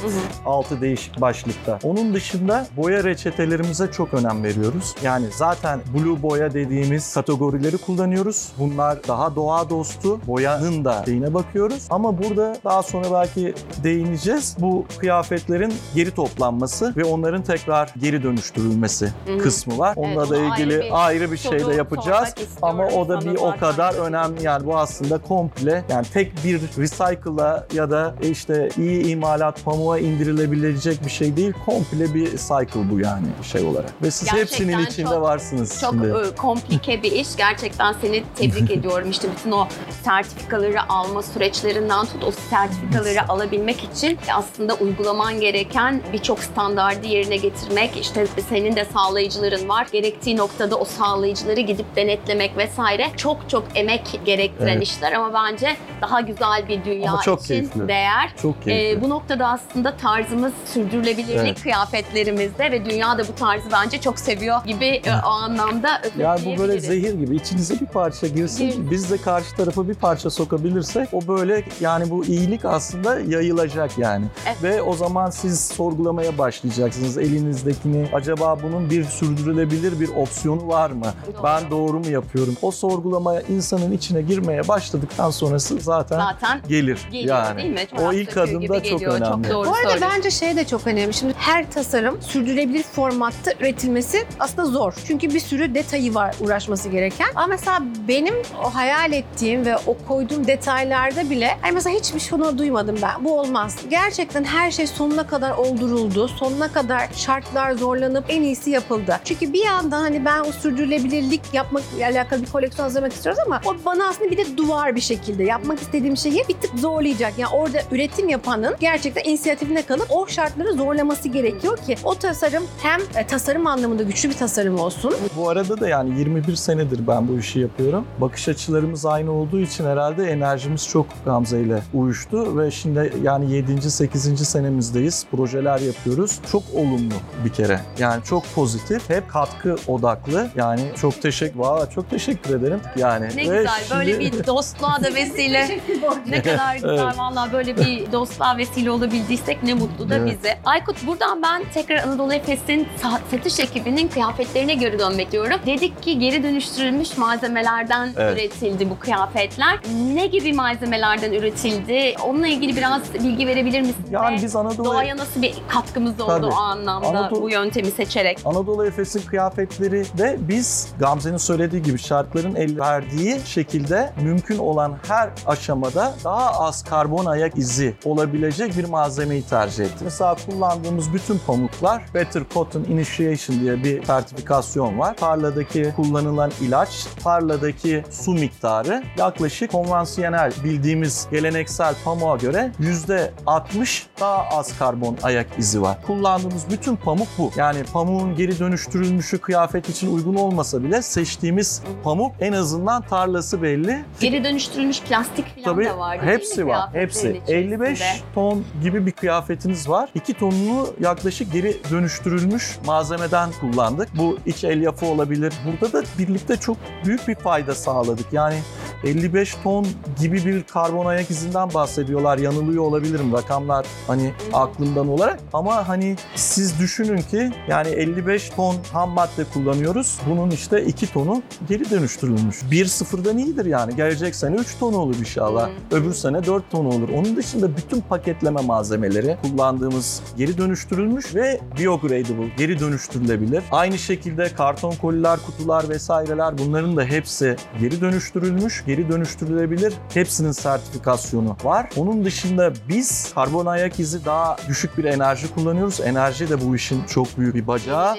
Altı 0.45 0.81
değişik 0.81 1.21
başlıkta. 1.21 1.79
Onun 1.83 2.13
dışında 2.13 2.67
boya 2.77 3.03
reçetelerimize 3.03 3.91
çok 3.91 4.13
önem 4.13 4.43
veriyoruz. 4.43 4.95
Yani 5.03 5.25
zaten 5.36 5.79
blue 5.93 6.21
boya 6.21 6.53
dediğimiz 6.53 7.13
kategorileri 7.13 7.77
kullanıyoruz. 7.77 8.47
Bunlar 8.59 9.07
daha 9.07 9.36
doğa 9.36 9.69
dostu. 9.69 10.19
Boyanın 10.27 10.86
da 10.86 11.03
şeyine 11.05 11.33
bakıyoruz. 11.33 11.88
Ama 11.89 12.17
burada 12.17 12.57
daha 12.65 12.83
sonra 12.83 13.12
belki 13.12 13.53
değineceğiz. 13.83 14.55
Bu 14.59 14.86
kıyafetlerin 14.97 15.74
geri 15.95 16.06
toplanması 16.11 16.93
ve 16.97 17.03
onların 17.03 17.41
tekrar 17.43 17.89
geri 18.01 18.23
dönüştürülmesi 18.23 19.13
hı. 19.27 19.37
kısmı 19.37 19.77
var. 19.77 19.93
Onunla 19.95 20.21
Evet, 20.21 20.29
da 20.31 20.35
onu 20.37 20.51
ayrı 20.53 20.61
ilgili 20.63 20.79
bir 20.79 21.05
ayrı 21.07 21.31
bir 21.31 21.37
şey 21.37 21.65
de 21.67 21.73
yapacağız. 21.73 22.33
Ama 22.61 22.87
o 22.87 23.09
da 23.09 23.21
bir 23.21 23.35
o 23.35 23.55
kadar 23.59 23.93
önemli. 23.93 24.43
Yani 24.43 24.65
bu 24.65 24.77
aslında 24.77 25.17
komple 25.17 25.83
yani 25.89 26.05
tek 26.13 26.43
bir 26.45 26.61
recycle'a 26.77 27.67
ya 27.73 27.91
da 27.91 28.15
işte 28.21 28.69
iyi 28.77 29.07
imalat 29.07 29.63
pamuğa 29.65 29.99
indirilebilecek 29.99 31.05
bir 31.05 31.09
şey 31.09 31.37
değil. 31.37 31.53
Komple 31.65 32.13
bir 32.13 32.25
cycle 32.29 32.91
bu 32.91 32.99
yani 32.99 33.27
şey 33.43 33.63
olarak. 33.65 33.93
Ve 34.01 34.11
siz 34.11 34.23
Gerçekten 34.31 34.41
hepsinin 34.67 34.85
içinde 34.85 35.09
çok- 35.09 35.21
varsınız 35.21 35.81
Çok 35.81 35.91
şimdi. 35.93 36.07
e, 36.07 36.35
komplike 36.35 37.03
bir 37.03 37.11
iş. 37.11 37.35
Gerçekten 37.35 37.95
seni 38.01 38.23
tebrik 38.35 38.71
ediyorum. 38.77 39.09
İşte 39.09 39.27
bütün 39.37 39.51
o 39.51 39.67
sertifikaları 40.03 40.89
alma 40.89 41.23
süreçlerinden 41.23 42.05
tut 42.05 42.23
o 42.23 42.31
sertifikaları 42.49 43.29
alabilmek 43.29 43.83
için 43.83 44.17
aslında 44.33 44.73
uygulaman 44.73 45.39
gereken 45.39 45.96
gerçekten 45.97 46.13
birçok 46.13 46.39
standardı 46.39 47.07
yerine 47.07 47.37
getirmek, 47.37 47.97
işte 47.97 48.27
senin 48.49 48.75
de 48.75 48.85
sağlayıcıların 48.85 49.69
var. 49.69 49.87
Gerektiği 49.91 50.37
noktada 50.37 50.75
o 50.75 50.85
sağlayıcıları 50.85 51.59
gidip 51.59 51.95
denetlemek 51.95 52.57
vesaire 52.57 53.07
çok 53.17 53.49
çok 53.49 53.63
emek 53.75 54.19
gerektiren 54.25 54.67
Evet. 54.77 54.83
işler 54.87 55.11
ama 55.11 55.33
bence 55.33 55.77
daha 56.01 56.21
güzel 56.21 56.67
bir 56.67 56.85
dünya 56.85 57.11
Ama 57.11 57.21
çok 57.21 57.39
için 57.39 57.47
keyifli. 57.47 57.87
değer. 57.87 58.33
Çok 58.41 58.63
keyifli. 58.63 58.97
Ee, 58.99 59.01
bu 59.01 59.09
noktada 59.09 59.47
aslında 59.47 59.97
tarzımız 59.97 60.53
sürdürülebilirlik 60.73 61.37
Evet. 61.39 61.61
kıyafetlerimizde 61.61 62.71
ve 62.71 62.85
dünya 62.85 63.17
da 63.17 63.27
bu 63.27 63.35
tarzı 63.35 63.69
bence 63.71 64.01
çok 64.01 64.19
seviyor 64.19 64.63
gibi 64.65 64.85
e, 64.85 65.11
o 65.25 65.29
anlamda 65.29 66.01
Yani 66.19 66.39
bu 66.45 66.61
böyle 66.61 66.79
zehir 66.79 67.13
gibi 67.13 67.35
içinize 67.35 67.79
bir 67.79 67.85
parça 67.85 68.27
girsin. 68.27 68.71
Gir. 68.71 68.91
Biz 68.91 69.11
de 69.11 69.17
karşı 69.17 69.55
tarafa 69.55 69.87
bir 69.87 69.93
parça 69.93 70.29
sokabilirsek 70.29 71.09
o 71.13 71.27
böyle 71.27 71.63
yani 71.81 72.09
bu 72.09 72.25
iyilik 72.25 72.65
aslında 72.65 73.19
yayılacak 73.19 73.97
yani. 73.97 74.25
Evet. 74.45 74.63
Ve 74.63 74.81
o 74.81 74.93
zaman 74.93 75.29
siz 75.29 75.59
sorgulamaya 75.91 76.38
başlayacaksınız 76.38 77.17
elinizdekini. 77.17 78.08
Acaba 78.13 78.58
bunun 78.63 78.89
bir 78.89 79.03
sürdürülebilir 79.03 80.00
bir 80.00 80.10
opsiyonu 80.10 80.67
var 80.67 80.89
mı? 80.91 81.06
Ben 81.44 81.72
doğru 81.72 82.00
mu 82.00 82.08
yapıyorum? 82.10 82.56
O 82.62 82.72
sorgulamaya 82.72 83.41
insanın 83.41 83.91
içine 83.91 84.22
girmeye 84.22 84.67
başladıktan 84.67 85.29
sonrası 85.32 85.79
zaten, 85.79 86.17
Zaten 86.20 86.62
gelir. 86.70 87.00
geliyor 87.12 87.38
yani. 87.38 87.58
değil 87.58 87.70
mi? 87.74 87.79
O 87.94 87.98
Çorap 87.98 88.13
ilk 88.13 88.32
söküğü 88.32 88.60
gibi 88.60 88.74
adımda 88.74 88.84
çok 88.89 89.00
geliyor. 89.00 89.13
önemli. 89.22 89.44
Çok 89.48 89.53
doğru 89.53 89.67
Bu 89.67 89.72
arada 89.75 89.89
söylüyorsun. 89.89 90.08
bence 90.17 90.32
şey 90.32 90.56
de 90.56 90.63
çok 90.67 90.88
önemli. 90.88 91.13
Şimdi 91.13 91.34
her 91.38 91.72
tasarım 91.72 92.22
sürdürülebilir 92.22 92.84
formatta 92.84 93.51
üretilmesi 93.60 94.25
aslında 94.39 94.65
zor. 94.65 94.94
Çünkü 95.08 95.34
bir 95.34 95.39
sürü 95.39 95.75
detayı 95.75 96.13
var 96.15 96.36
uğraşması 96.41 96.89
gereken. 96.89 97.27
Ama 97.36 97.48
mesela 97.48 97.84
benim 98.08 98.36
o 98.65 98.75
hayal 98.75 99.12
ettiğim 99.13 99.65
ve 99.65 99.77
o 99.77 99.98
koyduğum 100.08 100.48
detaylarda 100.48 101.29
bile 101.29 101.58
hani 101.62 101.72
mesela 101.72 101.96
hiçbir 102.00 102.20
şunu 102.20 102.58
duymadım 102.58 102.96
ben. 103.01 103.25
Bu 103.25 103.39
olmaz. 103.39 103.75
Gerçekten 103.89 104.44
her 104.44 104.72
şey 104.72 104.88
sonuna 104.88 105.27
kadar 105.27 105.51
olduruldu. 105.77 106.27
Sonuna 106.27 106.67
kadar 106.72 107.07
şartlar 107.15 107.72
zorlanıp 107.72 108.25
en 108.29 108.41
iyisi 108.41 108.69
yapıldı. 108.69 109.19
Çünkü 109.24 109.53
bir 109.53 109.65
yandan 109.65 110.01
hani 110.01 110.25
ben 110.25 110.39
o 110.39 110.51
sürdürülebilirlik 110.51 111.41
yapmakla 111.53 112.05
alakalı 112.05 112.41
bir 112.41 112.48
koleksiyon 112.48 112.84
hazırlamak 112.84 113.13
istiyoruz 113.13 113.41
ama 113.46 113.62
o 113.65 113.75
bana 113.86 114.07
aslında 114.07 114.31
bir 114.31 114.38
de 114.38 114.57
duvar 114.57 114.96
bir 114.96 115.01
şekilde 115.01 115.43
yapmak 115.43 115.81
istediğim 115.81 116.17
şeyi 116.17 116.43
bir 116.50 116.53
tık 116.53 116.79
zorlayacak. 116.79 117.34
Yani 117.38 117.53
orada 117.53 117.77
üretim 117.91 118.29
yapanın 118.29 118.75
gerçekten 118.79 119.24
inisiyatifine 119.24 119.86
kalıp 119.86 120.07
o 120.10 120.27
şartları 120.27 120.74
zorlaması 120.74 121.29
gerekiyor 121.29 121.77
ki 121.77 121.96
o 122.03 122.15
tasarım 122.15 122.63
hem 122.81 123.01
e, 123.15 123.27
tasarım 123.27 123.67
anlamında 123.67 124.03
güçlü 124.03 124.29
bir 124.29 124.38
tasarım 124.38 124.79
olsun. 124.79 125.13
Bu 125.38 125.50
arada 125.50 125.79
da 125.79 125.88
yani 125.88 126.19
21 126.19 126.55
senedir 126.55 127.07
ben 127.07 127.27
bu 127.27 127.39
işi 127.39 127.60
yapıyorum. 127.60 128.05
Bakış 128.22 128.50
açılarımız 128.50 129.05
aynı 129.05 129.31
olduğu 129.31 129.60
için 129.60 129.86
herhalde 129.86 130.24
enerjimiz 130.24 130.88
çok 130.88 131.07
Gamze 131.25 131.62
ile 131.62 131.81
uyuştu 131.93 132.57
ve 132.57 132.72
şimdi 132.72 133.13
yani 133.24 133.51
7. 133.51 133.91
8. 133.91 134.48
senemizdeyiz. 134.48 135.25
Projeler 135.57 135.79
yapıyoruz. 135.79 136.39
Çok 136.51 136.63
olumlu 136.75 137.13
bir 137.45 137.49
kere. 137.53 137.79
Yani 137.99 138.23
çok 138.23 138.53
pozitif. 138.55 139.09
Hep 139.09 139.29
katkı 139.29 139.75
odaklı. 139.87 140.49
Yani 140.55 140.81
çok 141.01 141.21
teşekkür 141.21 141.59
Valla 141.59 141.89
çok 141.89 142.09
teşekkür 142.09 142.55
ederim. 142.59 142.81
Yani 142.97 143.25
Ne 143.25 143.37
ve 143.37 143.41
güzel 143.57 143.81
böyle 143.97 144.11
şimdi- 144.23 144.39
bir 144.39 144.45
dostluğa 144.47 145.03
da 145.03 145.13
vesile. 145.15 145.79
ne 146.29 146.41
kadar 146.41 146.73
güzel 146.75 146.89
Evet. 146.89 147.17
valla 147.17 147.49
böyle 147.53 147.77
bir 147.77 148.11
dostluğa 148.11 148.57
vesile 148.57 148.91
olabildiysek 148.91 149.63
ne 149.63 149.73
mutlu 149.73 150.09
da 150.09 150.15
Evet. 150.15 150.37
bize. 150.37 150.57
Aykut 150.65 151.07
buradan 151.07 151.41
ben 151.43 151.63
tekrar 151.73 152.03
Anadolu 152.03 152.33
Efes'in 152.33 152.87
sa- 153.03 153.19
satış 153.31 153.59
ekibinin 153.59 154.07
kıyafetlerine 154.07 154.73
geri 154.73 154.99
dönmek 154.99 155.31
diyorum. 155.31 155.59
Dedik 155.65 156.03
ki 156.03 156.19
geri 156.19 156.43
dönüştürülmüş 156.43 157.17
malzemelerden 157.17 158.09
Evet. 158.17 158.37
üretildi 158.37 158.89
bu 158.89 158.99
kıyafetler. 158.99 159.79
Ne 160.13 160.27
gibi 160.27 160.53
malzemelerden 160.53 161.31
üretildi? 161.31 162.15
Onunla 162.25 162.47
ilgili 162.47 162.75
biraz 162.75 163.13
bilgi 163.13 163.47
verebilir 163.47 163.81
misin? 163.81 164.05
yani 164.11 164.39
biz 164.43 164.55
Anadolu 164.55 164.85
Doğaya 164.85 165.17
nasıl 165.17 165.41
bir 165.41 165.46
katkımız 165.67 166.19
oldu 166.21 166.27
Tabii. 166.27 166.45
o 166.45 166.53
anlamda 166.55 167.07
Anadolu- 167.07 167.41
bu 167.41 167.49
yöntemi 167.49 167.91
seçerek? 167.91 168.39
Anadolu 168.45 168.85
Efes'in 168.85 169.21
kıyafetleri 169.21 170.05
de 170.17 170.37
biz 170.39 170.87
Gamze'nin 170.99 171.37
söylediği 171.37 171.81
gibi 171.81 171.99
şartların 171.99 172.55
el 172.55 172.79
verdiği 172.79 173.39
şekilde 173.45 174.13
mümkün 174.21 174.57
olan 174.57 174.97
her 175.07 175.29
aşamada 175.45 176.13
daha 176.23 176.51
az 176.51 176.83
karbon 176.83 177.25
ayak 177.25 177.57
izi 177.57 177.95
olabilecek 178.05 178.77
bir 178.77 178.83
malzemeyi 178.89 179.43
tercih 179.43 179.83
ettik. 179.85 180.01
Mesela 180.01 180.35
kullandığımız 180.49 181.13
bütün 181.13 181.37
pamuklar 181.47 182.03
Better 182.13 182.43
Cotton 182.53 182.83
Initiation 182.83 183.59
diye 183.59 183.83
bir 183.83 184.03
sertifikasyon 184.03 184.99
var. 184.99 185.15
Tarladaki 185.17 185.93
kullanılan 185.95 186.51
ilaç, 186.61 187.05
tarladaki 187.23 188.03
su 188.11 188.31
miktarı 188.31 189.03
yaklaşık 189.17 189.71
konvansiyonel 189.71 190.51
bildiğimiz 190.63 191.27
geleneksel 191.31 191.95
pamuğa 192.05 192.35
göre 192.37 192.71
%60 192.79 194.05
daha 194.19 194.43
az 194.57 194.79
karbon 194.79 195.17
ayak 195.23 195.37
izi 195.58 195.82
var. 195.82 195.98
Kullandığımız 196.08 196.70
bütün 196.72 196.96
pamuk 196.96 197.27
bu. 197.38 197.51
Yani 197.56 197.84
pamuğun 197.94 198.36
geri 198.36 198.60
dönüştürülmüşü 198.60 199.38
kıyafet 199.38 199.89
için 199.89 200.15
uygun 200.15 200.36
olmasa 200.36 200.84
bile 200.84 201.01
seçtiğimiz 201.01 201.82
pamuk 202.03 202.36
en 202.39 202.53
azından 202.53 203.01
tarlası 203.01 203.62
belli. 203.62 204.06
Geri 204.20 204.44
dönüştürülmüş 204.44 205.01
plastik 205.01 205.56
falan 205.56 205.75
Tabii 205.75 205.86
da 205.86 206.15
mi 206.15 206.32
hepsi 206.32 206.67
var. 206.67 206.89
Hepsi. 206.94 207.41
55 207.48 207.91
içerisinde? 207.98 208.24
ton 208.36 208.63
gibi 208.84 209.06
bir 209.06 209.12
kıyafetiniz 209.12 209.89
var. 209.89 210.10
2 210.15 210.34
tonunu 210.34 210.88
yaklaşık 211.00 211.53
geri 211.53 211.77
dönüştürülmüş 211.91 212.77
malzemeden 212.86 213.50
kullandık. 213.62 214.10
Bu 214.17 214.38
iç 214.46 214.63
elyafı 214.63 215.06
olabilir. 215.06 215.53
Burada 215.65 215.94
da 215.94 216.03
birlikte 216.20 216.58
çok 216.58 216.77
büyük 217.06 217.27
bir 217.27 217.36
fayda 217.36 217.75
sağladık. 217.75 218.25
Yani 218.34 218.56
55 219.03 219.55
ton 219.63 219.87
gibi 220.19 220.45
bir 220.45 220.63
karbon 220.63 221.05
ayak 221.05 221.31
izinden 221.31 221.73
bahsediyorlar. 221.73 222.37
Yanılıyor 222.37 222.83
olabilirim 222.83 223.33
rakamlar 223.33 223.85
hani 224.07 224.33
aklımdan 224.53 225.07
olarak. 225.07 225.39
Ama 225.53 225.87
hani 225.87 226.15
siz 226.35 226.79
düşünün 226.79 227.21
ki 227.21 227.51
yani 227.67 227.87
55 227.87 228.49
ton 228.49 228.75
ham 228.93 229.09
madde 229.09 229.43
kullanıyoruz. 229.53 230.19
Bunun 230.29 230.51
işte 230.51 230.85
2 230.85 231.13
tonu 231.13 231.41
geri 231.69 231.89
dönüştürülmüş. 231.89 232.61
1-0'dan 232.71 233.37
iyidir 233.37 233.65
yani. 233.65 233.95
Gelecek 233.95 234.35
sene 234.35 234.55
3 234.55 234.79
ton 234.79 234.93
olur 234.93 235.15
inşallah. 235.19 235.69
Öbür 235.91 236.13
sene 236.13 236.45
4 236.45 236.71
ton 236.71 236.85
olur. 236.85 237.09
Onun 237.09 237.35
dışında 237.35 237.77
bütün 237.77 238.01
paketleme 238.01 238.61
malzemeleri 238.61 239.37
kullandığımız 239.41 240.21
geri 240.37 240.57
dönüştürülmüş 240.57 241.35
ve 241.35 241.59
biodegradable, 241.79 242.49
geri 242.57 242.79
dönüştürülebilir. 242.79 243.63
Aynı 243.71 243.97
şekilde 243.97 244.49
karton 244.53 244.91
koliler, 244.91 245.39
kutular 245.45 245.89
vesaireler 245.89 246.57
bunların 246.57 246.97
da 246.97 247.03
hepsi 247.03 247.55
geri 247.79 248.01
dönüştürülmüş, 248.01 248.83
geri 248.88 249.10
dönüştürülebilir. 249.10 249.94
Hepsinin 250.13 250.51
sertifikasyonu 250.51 251.56
var. 251.63 251.89
Onun 251.98 252.25
dışında 252.25 252.74
biz 252.89 253.34
karbon 253.34 253.65
ayak 253.65 254.00
izi 254.00 254.25
daha 254.25 254.58
düşük 254.67 254.98
bir 254.98 255.03
enerji 255.03 255.53
kullanıyoruz. 255.53 256.00
Enerji 256.01 256.50
de 256.50 256.62
bu 256.62 256.75
işin 256.75 257.03
çok 257.03 257.38
büyük 257.38 257.56
bir 257.56 257.67
bacağı. 257.67 258.15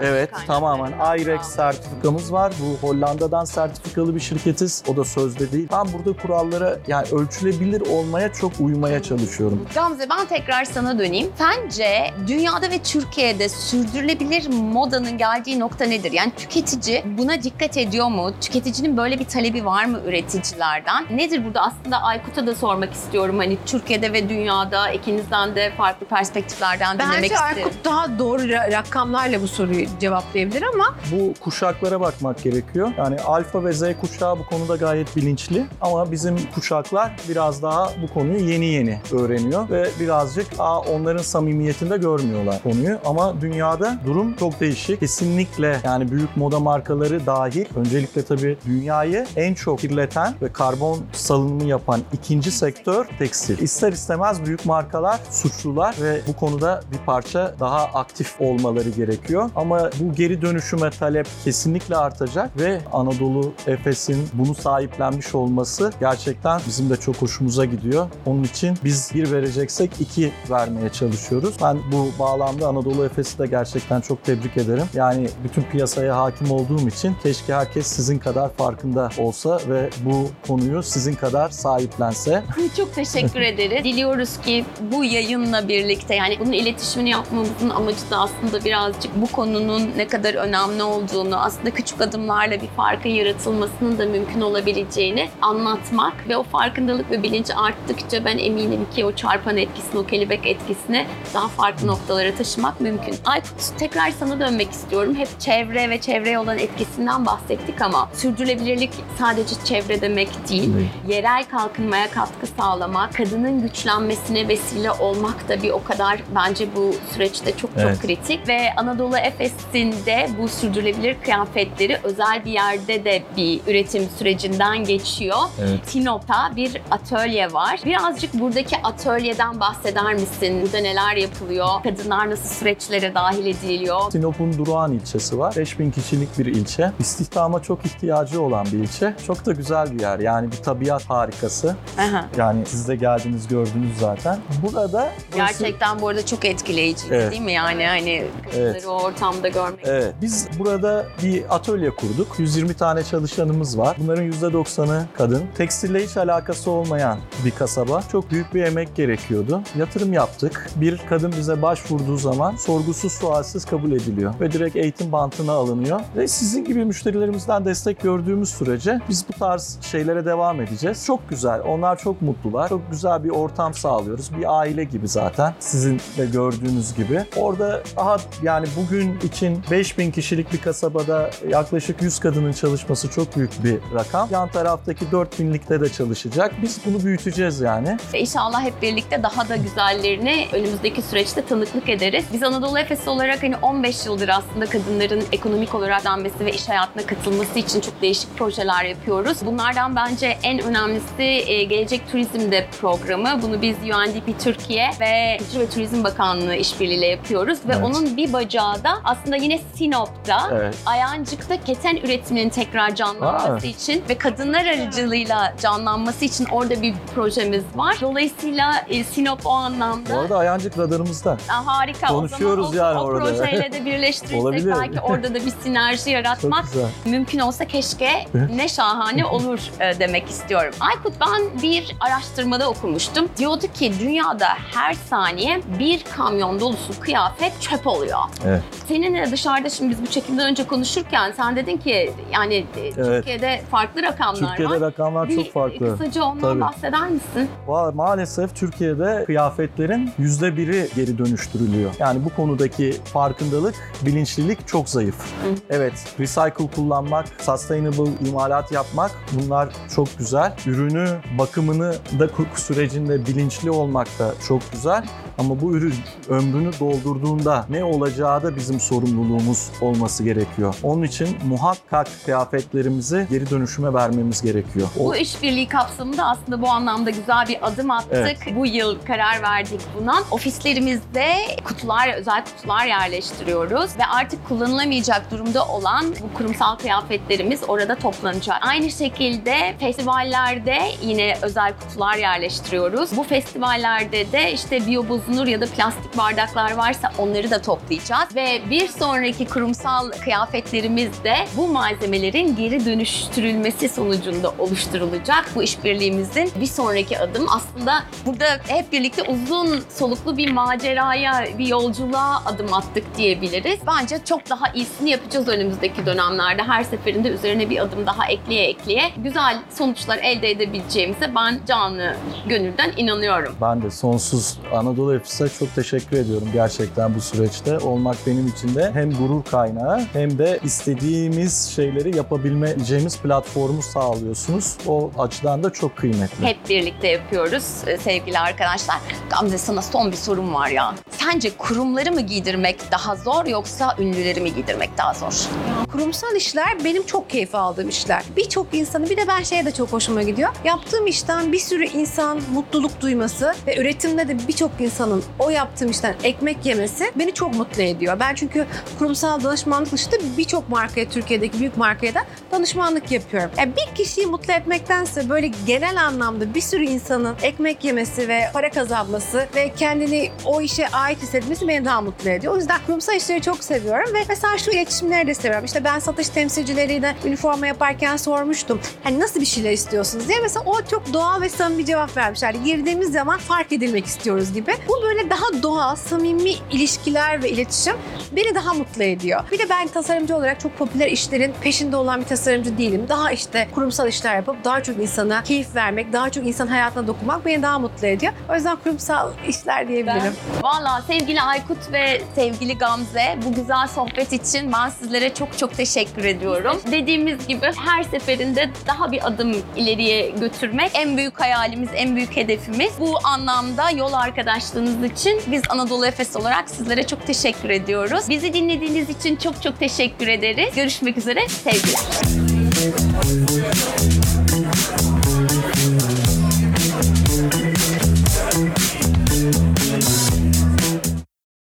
Evet 0.00 0.30
tamamen 0.46 1.18
IREX 1.18 1.42
sertifikamız 1.42 2.32
var. 2.32 2.52
Bu 2.60 2.88
Hollanda'dan 2.88 3.44
sertifikalı 3.44 4.14
bir 4.14 4.20
şirketiz. 4.20 4.82
O 4.88 4.96
da 4.96 5.04
sözde 5.04 5.52
değil. 5.52 5.68
Ben 5.72 5.86
burada 5.92 6.22
kurallara 6.22 6.78
yani 6.86 7.06
ölçülebilir 7.12 7.80
olmaya 7.80 8.32
çok 8.32 8.52
uymaya 8.60 9.02
çalışıyorum. 9.02 9.66
Gamze 9.74 10.06
ben 10.10 10.26
tekrar 10.26 10.64
sana 10.64 10.98
döneyim. 10.98 11.28
Sence 11.38 12.10
dünyada 12.26 12.70
ve 12.70 12.78
Türkiye'de 12.82 13.48
sürdürülebilir 13.48 14.48
modanın 14.48 15.18
geldiği 15.18 15.60
nokta 15.60 15.84
nedir? 15.84 16.12
Yani 16.12 16.32
tüketici 16.36 17.04
buna 17.18 17.42
dikkat 17.42 17.76
ediyor 17.76 18.08
mu? 18.08 18.34
Tüketicinin 18.40 18.96
böyle 18.96 19.18
bir 19.18 19.24
talebi 19.24 19.64
var 19.64 19.84
mı 19.84 20.03
üreticilerden? 20.06 21.04
Nedir 21.10 21.44
burada? 21.44 21.60
Aslında 21.62 22.02
Aykut'a 22.02 22.46
da 22.46 22.54
sormak 22.54 22.92
istiyorum. 22.92 23.38
Hani 23.38 23.58
Türkiye'de 23.66 24.12
ve 24.12 24.28
dünyada 24.28 24.90
ikinizden 24.90 25.54
de 25.54 25.72
farklı 25.76 26.06
perspektiflerden 26.06 26.94
dinlemek 26.98 27.14
Bence 27.22 27.34
isterim. 27.34 27.56
Aykut 27.64 27.84
daha 27.84 28.18
doğru 28.18 28.42
ra- 28.42 28.72
rakamlarla 28.72 29.42
bu 29.42 29.48
soruyu 29.48 29.86
cevaplayabilir 30.00 30.62
ama 30.74 30.94
Bu 31.12 31.34
kuşaklara 31.40 32.00
bakmak 32.00 32.42
gerekiyor. 32.42 32.90
Yani 32.98 33.20
alfa 33.20 33.64
ve 33.64 33.72
Z 33.72 33.82
kuşağı 34.00 34.38
bu 34.38 34.46
konuda 34.46 34.76
gayet 34.76 35.16
bilinçli. 35.16 35.66
Ama 35.80 36.12
bizim 36.12 36.36
kuşaklar 36.54 37.12
biraz 37.28 37.62
daha 37.62 37.90
bu 38.02 38.14
konuyu 38.14 38.38
yeni 38.50 38.64
yeni 38.66 39.00
öğreniyor. 39.12 39.70
Ve 39.70 39.88
birazcık 40.00 40.46
aa, 40.58 40.80
onların 40.80 41.22
samimiyetinde 41.22 41.96
görmüyorlar 41.96 42.62
konuyu. 42.62 42.98
Ama 43.04 43.40
dünyada 43.40 43.94
durum 44.06 44.36
çok 44.36 44.60
değişik. 44.60 45.00
Kesinlikle 45.00 45.80
yani 45.84 46.10
büyük 46.10 46.36
moda 46.36 46.60
markaları 46.60 47.26
dahil. 47.26 47.64
Öncelikle 47.76 48.22
tabii 48.24 48.58
dünyayı 48.66 49.26
en 49.36 49.54
çok 49.54 49.84
kirleten 49.94 50.34
ve 50.42 50.52
karbon 50.52 51.00
salınımı 51.12 51.64
yapan 51.64 52.00
ikinci 52.12 52.50
sektör 52.50 53.06
tekstil. 53.18 53.58
İster 53.58 53.92
istemez 53.92 54.46
büyük 54.46 54.66
markalar 54.66 55.20
suçlular 55.30 55.96
ve 56.00 56.20
bu 56.28 56.36
konuda 56.36 56.80
bir 56.92 56.98
parça 56.98 57.54
daha 57.60 57.84
aktif 57.84 58.40
olmaları 58.40 58.88
gerekiyor. 58.88 59.50
Ama 59.56 59.90
bu 60.00 60.14
geri 60.14 60.42
dönüşüme 60.42 60.90
talep 60.90 61.26
kesinlikle 61.44 61.96
artacak 61.96 62.60
ve 62.60 62.80
Anadolu 62.92 63.52
Efes'in 63.66 64.28
bunu 64.32 64.54
sahiplenmiş 64.54 65.34
olması 65.34 65.92
gerçekten 66.00 66.60
bizim 66.66 66.90
de 66.90 66.96
çok 66.96 67.16
hoşumuza 67.16 67.64
gidiyor. 67.64 68.08
Onun 68.26 68.44
için 68.44 68.78
biz 68.84 69.10
bir 69.14 69.32
vereceksek 69.32 69.90
iki 70.00 70.32
vermeye 70.50 70.88
çalışıyoruz. 70.88 71.54
Ben 71.62 71.78
bu 71.92 72.18
bağlamda 72.18 72.68
Anadolu 72.68 73.04
Efes'i 73.04 73.38
de 73.38 73.46
gerçekten 73.46 74.00
çok 74.00 74.24
tebrik 74.24 74.56
ederim. 74.56 74.86
Yani 74.94 75.28
bütün 75.44 75.62
piyasaya 75.62 76.16
hakim 76.16 76.50
olduğum 76.50 76.88
için 76.88 77.16
keşke 77.22 77.54
herkes 77.54 77.86
sizin 77.86 78.18
kadar 78.18 78.52
farkında 78.52 79.10
olsa 79.18 79.60
ve 79.68 79.83
de 79.84 79.90
bu 80.04 80.30
konuyu 80.48 80.82
sizin 80.82 81.14
kadar 81.14 81.48
sahiplense. 81.48 82.42
Çok 82.76 82.94
teşekkür 82.94 83.40
ederiz. 83.50 83.84
Diliyoruz 83.84 84.40
ki 84.40 84.64
bu 84.92 85.04
yayınla 85.04 85.68
birlikte 85.68 86.14
yani 86.14 86.36
bunun 86.40 86.52
iletişimini 86.52 87.10
yapmamızın 87.10 87.70
amacı 87.70 88.10
da 88.10 88.18
aslında 88.18 88.64
birazcık 88.64 89.16
bu 89.16 89.26
konunun 89.26 89.90
ne 89.96 90.08
kadar 90.08 90.34
önemli 90.34 90.82
olduğunu, 90.82 91.36
aslında 91.36 91.70
küçük 91.70 92.00
adımlarla 92.00 92.60
bir 92.60 92.66
farkın 92.66 93.08
yaratılmasının 93.08 93.98
da 93.98 94.06
mümkün 94.06 94.40
olabileceğini 94.40 95.28
anlatmak 95.42 96.28
ve 96.28 96.36
o 96.36 96.42
farkındalık 96.42 97.10
ve 97.10 97.22
bilinci 97.22 97.54
arttıkça 97.54 98.24
ben 98.24 98.38
eminim 98.38 98.86
ki 98.94 99.04
o 99.04 99.12
çarpan 99.12 99.56
etkisini, 99.56 99.98
o 100.00 100.06
kelebek 100.06 100.46
etkisini 100.46 101.06
daha 101.34 101.48
farklı 101.48 101.86
noktalara 101.86 102.34
taşımak 102.34 102.80
mümkün. 102.80 103.14
Aykut 103.24 103.78
tekrar 103.78 104.10
sana 104.10 104.40
dönmek 104.40 104.70
istiyorum. 104.70 105.14
Hep 105.14 105.40
çevre 105.40 105.90
ve 105.90 106.00
çevreye 106.00 106.38
olan 106.38 106.58
etkisinden 106.58 107.26
bahsettik 107.26 107.82
ama 107.82 108.08
sürdürülebilirlik 108.14 108.90
sadece 109.18 109.54
çevre 109.64 109.73
demek 109.78 110.48
değil. 110.48 110.70
Yerel 111.08 111.44
kalkınmaya 111.44 112.10
katkı 112.10 112.46
sağlamak, 112.46 113.14
kadının 113.14 113.62
güçlenmesine 113.62 114.48
vesile 114.48 114.92
olmak 114.92 115.48
da 115.48 115.62
bir 115.62 115.70
o 115.70 115.84
kadar 115.84 116.22
bence 116.34 116.68
bu 116.76 116.94
süreçte 117.12 117.56
çok 117.56 117.70
çok 117.70 117.80
Evet. 117.80 118.00
kritik. 118.00 118.48
Ve 118.48 118.74
Anadolu 118.76 119.16
Efes'in 119.16 119.92
de 120.06 120.28
bu 120.38 120.48
sürdürülebilir 120.48 121.16
kıyafetleri 121.24 121.98
özel 122.02 122.44
bir 122.44 122.50
yerde 122.52 123.04
de 123.04 123.22
bir 123.36 123.60
üretim 123.66 124.08
sürecinden 124.18 124.84
geçiyor. 124.84 125.36
Evet. 125.60 125.80
Sinop'ta 125.86 126.52
bir 126.56 126.80
atölye 126.90 127.52
var. 127.52 127.80
Birazcık 127.84 128.34
buradaki 128.34 128.76
atölyeden 128.82 129.60
bahseder 129.60 130.14
misin? 130.14 130.62
Burada 130.62 130.78
neler 130.78 131.16
yapılıyor? 131.16 131.68
Kadınlar 131.82 132.30
nasıl 132.30 132.48
süreçlere 132.54 133.14
dahil 133.14 133.46
ediliyor? 133.46 134.10
Sinop'un 134.12 134.58
Durağan 134.58 134.92
ilçesi 134.92 135.38
var. 135.38 135.54
5000 135.56 135.90
kişilik 135.90 136.38
bir 136.38 136.46
ilçe. 136.46 136.92
İstihdama 136.98 137.62
çok 137.62 137.86
ihtiyacı 137.86 138.42
olan 138.42 138.66
bir 138.66 138.78
ilçe. 138.78 139.14
Çok 139.26 139.46
da 139.46 139.52
güzel 139.52 139.63
bir 139.70 140.00
yer. 140.00 140.18
Yani 140.18 140.52
bir 140.52 140.56
tabiat 140.56 141.10
harikası. 141.10 141.76
Aha. 141.98 142.24
Yani 142.36 142.66
siz 142.66 142.88
de 142.88 142.96
geldiniz 142.96 143.48
gördünüz 143.48 143.98
zaten. 144.00 144.38
Burada 144.62 144.92
Gerçekten 145.34 146.00
bu 146.00 146.08
arada 146.08 146.26
çok 146.26 146.44
etkileyici 146.44 147.02
Evet. 147.10 147.30
değil 147.30 147.42
mi? 147.42 147.52
Yani 147.52 147.86
hani 147.86 148.24
kadınları 148.44 148.70
Evet. 148.70 148.86
o 148.86 148.90
ortamda 148.90 149.48
görmek. 149.48 149.80
Evet. 149.84 150.14
Biz 150.22 150.48
burada 150.58 151.06
bir 151.22 151.54
atölye 151.54 151.90
kurduk. 151.90 152.38
120 152.38 152.74
tane 152.74 153.02
çalışanımız 153.04 153.78
var. 153.78 153.96
Bunların 154.00 154.24
%90'ı 154.24 155.06
kadın. 155.16 155.42
Tekstille 155.56 156.04
hiç 156.06 156.16
alakası 156.16 156.70
olmayan 156.70 157.18
bir 157.44 157.50
kasaba. 157.50 158.02
Çok 158.12 158.30
büyük 158.30 158.54
bir 158.54 158.62
emek 158.64 158.96
gerekiyordu. 158.96 159.62
Yatırım 159.78 160.12
yaptık. 160.12 160.70
Bir 160.76 161.00
kadın 161.08 161.34
bize 161.38 161.62
başvurduğu 161.62 162.16
zaman 162.16 162.56
sorgusuz 162.56 163.12
sualsiz 163.12 163.64
kabul 163.64 163.92
ediliyor. 163.92 164.34
Ve 164.40 164.52
direkt 164.52 164.76
eğitim 164.76 165.12
bantına 165.12 165.52
alınıyor. 165.52 166.00
Ve 166.16 166.28
sizin 166.28 166.64
gibi 166.64 166.84
müşterilerimizden 166.84 167.64
destek 167.64 168.00
gördüğümüz 168.02 168.48
sürece 168.48 169.00
biz 169.08 169.24
bu 169.28 169.38
tarz 169.38 169.53
şeylere 169.90 170.24
devam 170.24 170.60
edeceğiz. 170.60 171.06
Çok 171.06 171.28
güzel. 171.30 171.60
Onlar 171.60 171.98
çok 171.98 172.22
mutlular. 172.22 172.68
Çok 172.68 172.90
güzel 172.90 173.24
bir 173.24 173.30
ortam 173.30 173.74
sağlıyoruz. 173.74 174.36
Bir 174.38 174.58
aile 174.60 174.84
gibi 174.84 175.08
zaten. 175.08 175.54
Sizin 175.60 176.00
de 176.18 176.26
gördüğünüz 176.26 176.94
gibi. 176.94 177.24
Orada 177.36 177.82
daha 177.96 178.16
yani 178.42 178.66
bugün 178.76 179.20
için 179.20 179.62
5000 179.70 180.10
kişilik 180.10 180.52
bir 180.52 180.60
kasabada 180.60 181.30
yaklaşık 181.48 182.02
100 182.02 182.18
kadının 182.20 182.52
çalışması 182.52 183.10
çok 183.10 183.36
büyük 183.36 183.64
bir 183.64 183.78
rakam. 183.94 184.28
Yan 184.32 184.48
taraftaki 184.48 185.04
4000'likte 185.04 185.80
de 185.80 185.88
çalışacak. 185.88 186.52
Biz 186.62 186.80
bunu 186.86 187.04
büyüteceğiz 187.04 187.60
yani. 187.60 187.98
İnşallah 188.14 188.62
hep 188.62 188.82
birlikte 188.82 189.22
daha 189.22 189.48
da 189.48 189.56
güzellerini 189.56 190.46
önümüzdeki 190.52 191.02
süreçte 191.02 191.46
tanıklık 191.46 191.88
ederiz. 191.88 192.24
Biz 192.32 192.42
Anadolu 192.42 192.78
Efes 192.78 193.08
olarak 193.08 193.42
hani 193.42 193.56
15 193.56 194.06
yıldır 194.06 194.28
aslında 194.28 194.66
kadınların 194.66 195.24
ekonomik 195.32 195.74
olarak 195.74 196.04
denmesi 196.04 196.44
ve 196.46 196.52
iş 196.52 196.68
hayatına 196.68 197.06
katılması 197.06 197.58
için 197.58 197.80
çok 197.80 198.02
değişik 198.02 198.36
projeler 198.36 198.84
yapıyoruz. 198.84 199.33
Bunlardan 199.42 199.96
bence 199.96 200.38
en 200.42 200.58
önemlisi 200.62 201.22
e, 201.22 201.64
Gelecek 201.64 202.10
Turizm'de 202.12 202.66
programı. 202.80 203.42
Bunu 203.42 203.62
biz 203.62 203.76
UNDP 203.76 204.38
Türkiye 204.40 204.90
ve 205.00 205.36
Kültür 205.38 205.60
ve 205.60 205.68
Turizm 205.70 206.04
Bakanlığı 206.04 206.54
işbirliğiyle 206.56 207.06
yapıyoruz. 207.06 207.58
Ve 207.68 207.72
Evet. 207.72 207.84
onun 207.84 208.16
bir 208.16 208.32
bacağı 208.32 208.84
da 208.84 208.90
aslında 209.04 209.36
yine 209.36 209.58
Sinop'ta 209.74 210.48
Evet. 210.52 210.74
Ayancık'ta 210.86 211.64
keten 211.64 211.96
üretiminin 211.96 212.48
tekrar 212.48 212.94
canlanması 212.94 213.52
Aa. 213.66 213.68
için 213.68 214.02
ve 214.08 214.18
kadınlar 214.18 214.64
aracılığıyla 214.66 215.54
canlanması 215.62 216.24
için 216.24 216.44
orada 216.52 216.82
bir 216.82 216.94
projemiz 217.14 217.64
var. 217.74 217.96
Dolayısıyla 218.00 218.74
e, 218.88 219.04
Sinop 219.04 219.46
o 219.46 219.50
anlamda 219.50 220.14
Bu 220.16 220.20
arada 220.20 220.38
Ayancık 220.38 220.78
radarımızda. 220.78 221.30
Aa, 221.32 221.66
harika. 221.66 222.06
Konuşuyoruz 222.06 222.68
o 222.68 222.72
zaman 222.72 222.88
yani 222.90 222.98
o, 222.98 223.02
o 223.02 223.04
orada. 223.06 223.24
projeyle 223.24 223.72
de 223.72 223.84
birleştirirsek 223.84 224.66
belki 224.66 225.00
orada 225.00 225.30
da 225.30 225.34
bir 225.34 225.52
sinerji 225.62 226.10
yaratmak 226.10 226.64
mümkün 227.04 227.38
olsa 227.38 227.64
keşke 227.64 228.10
ne 228.54 228.68
şahane 228.68 229.23
olur 229.24 229.60
e, 229.80 229.98
demek 229.98 230.30
istiyorum. 230.30 230.74
Aykut 230.80 231.12
ben 231.20 231.62
bir 231.62 231.96
araştırmada 232.00 232.70
okumuştum. 232.70 233.28
Diyordu 233.38 233.66
ki 233.74 233.92
dünyada 234.00 234.48
her 234.74 234.94
saniye 234.94 235.60
bir 235.78 236.04
kamyon 236.16 236.60
dolusu 236.60 237.00
kıyafet 237.00 237.60
çöp 237.60 237.86
oluyor. 237.86 238.18
Evet. 238.46 238.62
Seninle 238.88 239.32
dışarıda 239.32 239.70
şimdi 239.70 239.90
biz 239.90 240.02
bu 240.02 240.06
çekimden 240.06 240.50
önce 240.50 240.66
konuşurken 240.66 241.32
sen 241.36 241.56
dedin 241.56 241.76
ki 241.76 242.12
yani 242.32 242.66
e, 242.76 242.92
Türkiye'de 242.92 243.60
farklı 243.70 244.02
rakamlar 244.02 244.48
Türkiye'de 244.48 244.74
var. 244.74 244.80
rakamlar 244.80 245.28
bir 245.28 245.34
çok 245.36 245.52
farklı. 245.52 245.98
kısaca 245.98 246.24
ondan 246.24 246.40
Tabii. 246.40 246.60
bahseder 246.60 247.08
misin? 247.08 247.48
Maalesef 247.94 248.56
Türkiye'de 248.56 249.24
kıyafetlerin 249.26 250.10
yüzde 250.18 250.56
biri 250.56 250.88
geri 250.96 251.18
dönüştürülüyor. 251.18 251.90
Yani 251.98 252.24
bu 252.24 252.34
konudaki 252.36 252.92
farkındalık, 253.12 253.74
bilinçlilik 254.02 254.68
çok 254.68 254.88
zayıf. 254.88 255.16
Hı. 255.16 255.48
Evet, 255.70 255.92
recycle 256.20 256.70
kullanmak, 256.76 257.26
sustainable 257.38 258.28
imalat 258.28 258.72
yapmak 258.72 259.10
bunlar 259.32 259.68
çok 259.96 260.18
güzel. 260.18 260.56
Ürünü, 260.66 261.08
bakımını 261.38 261.94
da 262.18 262.28
sürecinde 262.58 263.26
bilinçli 263.26 263.70
olmak 263.70 264.18
da 264.18 264.34
çok 264.48 264.72
güzel. 264.72 265.04
Ama 265.38 265.60
bu 265.60 265.72
ürün 265.76 265.94
ömrünü 266.28 266.70
doldurduğunda 266.80 267.66
ne 267.70 267.84
olacağı 267.84 268.42
da 268.42 268.56
bizim 268.56 268.80
sorumluluğumuz 268.80 269.70
olması 269.80 270.24
gerekiyor. 270.24 270.74
Onun 270.82 271.02
için 271.02 271.36
muhakkak 271.48 272.08
kıyafetlerimizi 272.24 273.26
geri 273.30 273.50
dönüşüme 273.50 273.94
vermemiz 273.94 274.42
gerekiyor. 274.42 274.88
O- 275.00 275.04
Bu 275.04 275.16
işbirliği 275.16 275.68
kapsamında 275.68 276.24
aslında 276.26 276.62
bu 276.62 276.68
anlamda 276.70 277.10
güzel 277.10 277.48
bir 277.48 277.66
adım 277.66 277.90
attık. 277.90 278.12
Evet. 278.12 278.38
Bu 278.56 278.66
yıl 278.66 278.96
karar 279.06 279.42
verdik 279.42 279.80
buna. 280.00 280.14
Ofislerimizde 280.30 281.34
kutular, 281.64 282.14
özel 282.14 282.44
kutular 282.44 282.86
yerleştiriyoruz 282.86 283.98
ve 283.98 284.06
artık 284.06 284.48
kullanılamayacak 284.48 285.30
durumda 285.30 285.66
olan 285.66 286.04
bu 286.22 286.38
kurumsal 286.38 286.76
kıyafetlerimiz 286.76 287.60
orada 287.68 287.94
toplanacak. 287.94 288.56
Aynı 288.60 288.90
şekilde 289.04 289.74
festivallerde 289.80 290.78
yine 291.02 291.36
özel 291.42 291.72
kutular 291.72 292.16
yerleştiriyoruz. 292.16 293.16
Bu 293.16 293.22
festivallerde 293.22 294.32
de 294.32 294.52
işte 294.52 294.86
biyobozunur 294.86 295.46
ya 295.46 295.60
da 295.60 295.66
plastik 295.66 296.18
bardaklar 296.18 296.76
varsa 296.76 297.12
onları 297.18 297.50
da 297.50 297.62
toplayacağız 297.62 298.36
ve 298.36 298.60
bir 298.70 298.88
sonraki 298.88 299.46
kurumsal 299.46 300.10
kıyafetlerimiz 300.10 301.24
de 301.24 301.34
bu 301.56 301.68
malzemelerin 301.68 302.56
geri 302.56 302.84
dönüştürülmesi 302.84 303.88
sonucunda 303.88 304.54
oluşturulacak. 304.58 305.50
Bu 305.54 305.62
işbirliğimizin 305.62 306.50
bir 306.60 306.66
sonraki 306.66 307.18
adım 307.18 307.46
aslında 307.48 308.02
burada 308.26 308.46
hep 308.68 308.92
birlikte 308.92 309.22
uzun 309.22 309.84
soluklu 309.88 310.36
bir 310.36 310.52
maceraya, 310.52 311.44
bir 311.58 311.66
yolculuğa 311.66 312.42
adım 312.46 312.74
attık 312.74 313.16
diyebiliriz. 313.16 313.78
Bence 313.86 314.18
çok 314.24 314.50
daha 314.50 314.68
iyisini 314.68 315.10
yapacağız 315.10 315.48
önümüzdeki 315.48 316.06
dönemlerde. 316.06 316.62
Her 316.62 316.84
seferinde 316.84 317.28
üzerine 317.28 317.70
bir 317.70 317.78
adım 317.78 318.06
daha 318.06 318.26
ekleye 318.26 318.68
ekleye 318.68 318.93
güzel 319.16 319.58
sonuçlar 319.70 320.18
elde 320.18 320.50
edebileceğimize 320.50 321.34
ben 321.36 321.60
canlı 321.68 322.16
gönülden 322.48 322.92
inanıyorum. 322.96 323.56
Ben 323.60 323.82
de 323.82 323.90
sonsuz 323.90 324.58
Anadolu 324.74 325.14
Efes'e 325.14 325.48
çok 325.48 325.74
teşekkür 325.74 326.16
ediyorum 326.16 326.48
gerçekten 326.52 327.14
bu 327.14 327.20
süreçte. 327.20 327.78
Olmak 327.78 328.16
benim 328.26 328.46
için 328.46 328.74
de 328.74 328.90
hem 328.94 329.10
gurur 329.10 329.44
kaynağı 329.44 330.00
hem 330.12 330.38
de 330.38 330.60
istediğimiz 330.64 331.72
şeyleri 331.76 332.16
yapabileceğimiz 332.16 333.18
platformu 333.18 333.82
sağlıyorsunuz. 333.82 334.76
O 334.86 335.10
açıdan 335.18 335.62
da 335.62 335.70
çok 335.72 335.96
kıymetli. 335.96 336.46
Hep 336.46 336.68
birlikte 336.68 337.08
yapıyoruz 337.08 337.64
e, 337.86 337.98
sevgili 337.98 338.38
arkadaşlar. 338.38 338.96
Gamze 339.30 339.58
sana 339.58 339.82
son 339.82 340.12
bir 340.12 340.16
sorum 340.16 340.54
var 340.54 340.68
ya. 340.68 340.94
Sence 341.10 341.56
kurumları 341.56 342.12
mı 342.12 342.20
giydirmek 342.20 342.92
daha 342.92 343.16
zor 343.16 343.46
yoksa 343.46 343.96
ünlüleri 343.98 344.40
mi 344.40 344.54
giydirmek 344.54 344.98
daha 344.98 345.14
zor? 345.14 345.48
Kurumsal 345.92 346.36
işler 346.36 346.84
benim 346.84 347.06
çok 347.06 347.30
keyif 347.30 347.54
aldığım 347.54 347.88
işler. 347.88 348.22
Birçok 348.36 348.74
insanı 348.84 349.10
bir 349.10 349.16
de 349.16 349.28
ben 349.28 349.42
şeye 349.42 349.64
de 349.64 349.70
çok 349.70 349.92
hoşuma 349.92 350.22
gidiyor. 350.22 350.50
Yaptığım 350.64 351.06
işten 351.06 351.52
bir 351.52 351.58
sürü 351.58 351.84
insan 351.84 352.40
mutluluk 352.52 353.00
duyması 353.00 353.54
ve 353.66 353.76
üretimde 353.80 354.28
de 354.28 354.48
birçok 354.48 354.70
insanın 354.80 355.24
o 355.38 355.50
yaptığım 355.50 355.90
işten 355.90 356.14
ekmek 356.22 356.66
yemesi 356.66 357.12
beni 357.16 357.34
çok 357.34 357.54
mutlu 357.54 357.82
ediyor. 357.82 358.16
Ben 358.20 358.34
çünkü 358.34 358.66
kurumsal 358.98 359.42
danışmanlık 359.44 359.92
dışında 359.92 360.16
birçok 360.38 360.68
markaya, 360.68 361.08
Türkiye'deki 361.08 361.60
büyük 361.60 361.76
markaya 361.76 362.14
da 362.14 362.24
danışmanlık 362.52 363.12
yapıyorum. 363.12 363.50
Yani 363.58 363.72
bir 363.76 363.94
kişiyi 363.94 364.26
mutlu 364.26 364.52
etmektense 364.52 365.28
böyle 365.28 365.50
genel 365.66 366.04
anlamda 366.04 366.54
bir 366.54 366.60
sürü 366.60 366.84
insanın 366.84 367.36
ekmek 367.42 367.84
yemesi 367.84 368.28
ve 368.28 368.40
para 368.52 368.70
kazanması 368.70 369.46
ve 369.56 369.72
kendini 369.76 370.30
o 370.44 370.60
işe 370.60 370.88
ait 370.88 371.22
hissetmesi 371.22 371.68
beni 371.68 371.84
daha 371.84 372.00
mutlu 372.00 372.30
ediyor. 372.30 372.54
O 372.54 372.56
yüzden 372.56 372.78
kurumsal 372.86 373.16
işleri 373.16 373.42
çok 373.42 373.64
seviyorum 373.64 374.14
ve 374.14 374.24
mesela 374.28 374.58
şu 374.58 374.70
iletişimleri 374.70 375.26
de 375.26 375.34
seviyorum. 375.34 375.64
İşte 375.64 375.84
ben 375.84 375.98
satış 375.98 376.28
temsilcileriyle 376.28 377.16
üniforma 377.24 377.66
yaparken 377.66 378.16
sormuştum. 378.16 378.73
Sordum. 378.74 378.90
Hani 379.04 379.20
nasıl 379.20 379.40
bir 379.40 379.46
şeyler 379.46 379.72
istiyorsunuz 379.72 380.28
diye. 380.28 380.40
Mesela 380.40 380.64
o 380.66 380.82
çok 380.90 381.12
doğal 381.12 381.40
ve 381.40 381.48
samimi 381.48 381.86
cevap 381.86 382.16
vermişler. 382.16 382.54
Girdiğimiz 382.64 383.12
zaman 383.12 383.38
fark 383.38 383.72
edilmek 383.72 384.06
istiyoruz 384.06 384.52
gibi. 384.52 384.74
Bu 384.88 385.02
böyle 385.02 385.30
daha 385.30 385.62
doğal, 385.62 385.96
samimi 385.96 386.52
ilişkiler 386.70 387.42
ve 387.42 387.50
iletişim 387.50 387.94
beni 388.32 388.54
daha 388.54 388.74
mutlu 388.74 389.02
ediyor. 389.02 389.44
Bir 389.52 389.58
de 389.58 389.68
ben 389.70 389.88
tasarımcı 389.88 390.36
olarak 390.36 390.60
çok 390.60 390.78
popüler 390.78 391.06
işlerin 391.06 391.54
peşinde 391.60 391.96
olan 391.96 392.20
bir 392.20 392.26
tasarımcı 392.26 392.78
değilim. 392.78 393.06
Daha 393.08 393.32
işte 393.32 393.68
kurumsal 393.74 394.08
işler 394.08 394.36
yapıp 394.36 394.64
daha 394.64 394.82
çok 394.82 394.98
insana 394.98 395.42
keyif 395.42 395.74
vermek, 395.74 396.12
daha 396.12 396.30
çok 396.30 396.46
insan 396.46 396.66
hayatına 396.66 397.06
dokunmak 397.06 397.46
beni 397.46 397.62
daha 397.62 397.78
mutlu 397.78 398.06
ediyor. 398.06 398.32
O 398.50 398.54
yüzden 398.54 398.76
kurumsal 398.76 399.32
işler 399.48 399.88
diyebilirim. 399.88 400.34
Valla 400.62 401.02
sevgili 401.06 401.42
Aykut 401.42 401.92
ve 401.92 402.22
sevgili 402.34 402.78
Gamze 402.78 403.38
bu 403.46 403.54
güzel 403.54 403.86
sohbet 403.86 404.32
için 404.32 404.72
ben 404.72 404.88
sizlere 404.88 405.34
çok 405.34 405.58
çok 405.58 405.76
teşekkür 405.76 406.24
ediyorum. 406.24 406.80
Dediğimiz 406.92 407.46
gibi 407.46 407.70
her 407.84 408.02
seferinde 408.02 408.63
daha 408.86 409.12
bir 409.12 409.26
adım 409.26 409.56
ileriye 409.76 410.30
götürmek 410.30 410.90
en 410.94 411.16
büyük 411.16 411.40
hayalimiz, 411.40 411.88
en 411.94 412.16
büyük 412.16 412.36
hedefimiz. 412.36 412.92
Bu 413.00 413.18
anlamda 413.24 413.90
yol 413.90 414.12
arkadaşlığınız 414.12 415.04
için 415.04 415.40
biz 415.46 415.62
Anadolu 415.68 416.06
Efes 416.06 416.36
olarak 416.36 416.70
sizlere 416.70 417.06
çok 417.06 417.26
teşekkür 417.26 417.70
ediyoruz. 417.70 418.28
Bizi 418.28 418.52
dinlediğiniz 418.52 419.10
için 419.10 419.36
çok 419.36 419.62
çok 419.62 419.78
teşekkür 419.78 420.28
ederiz. 420.28 420.74
Görüşmek 420.74 421.18
üzere. 421.18 421.48
Sevgiler. 421.48 422.00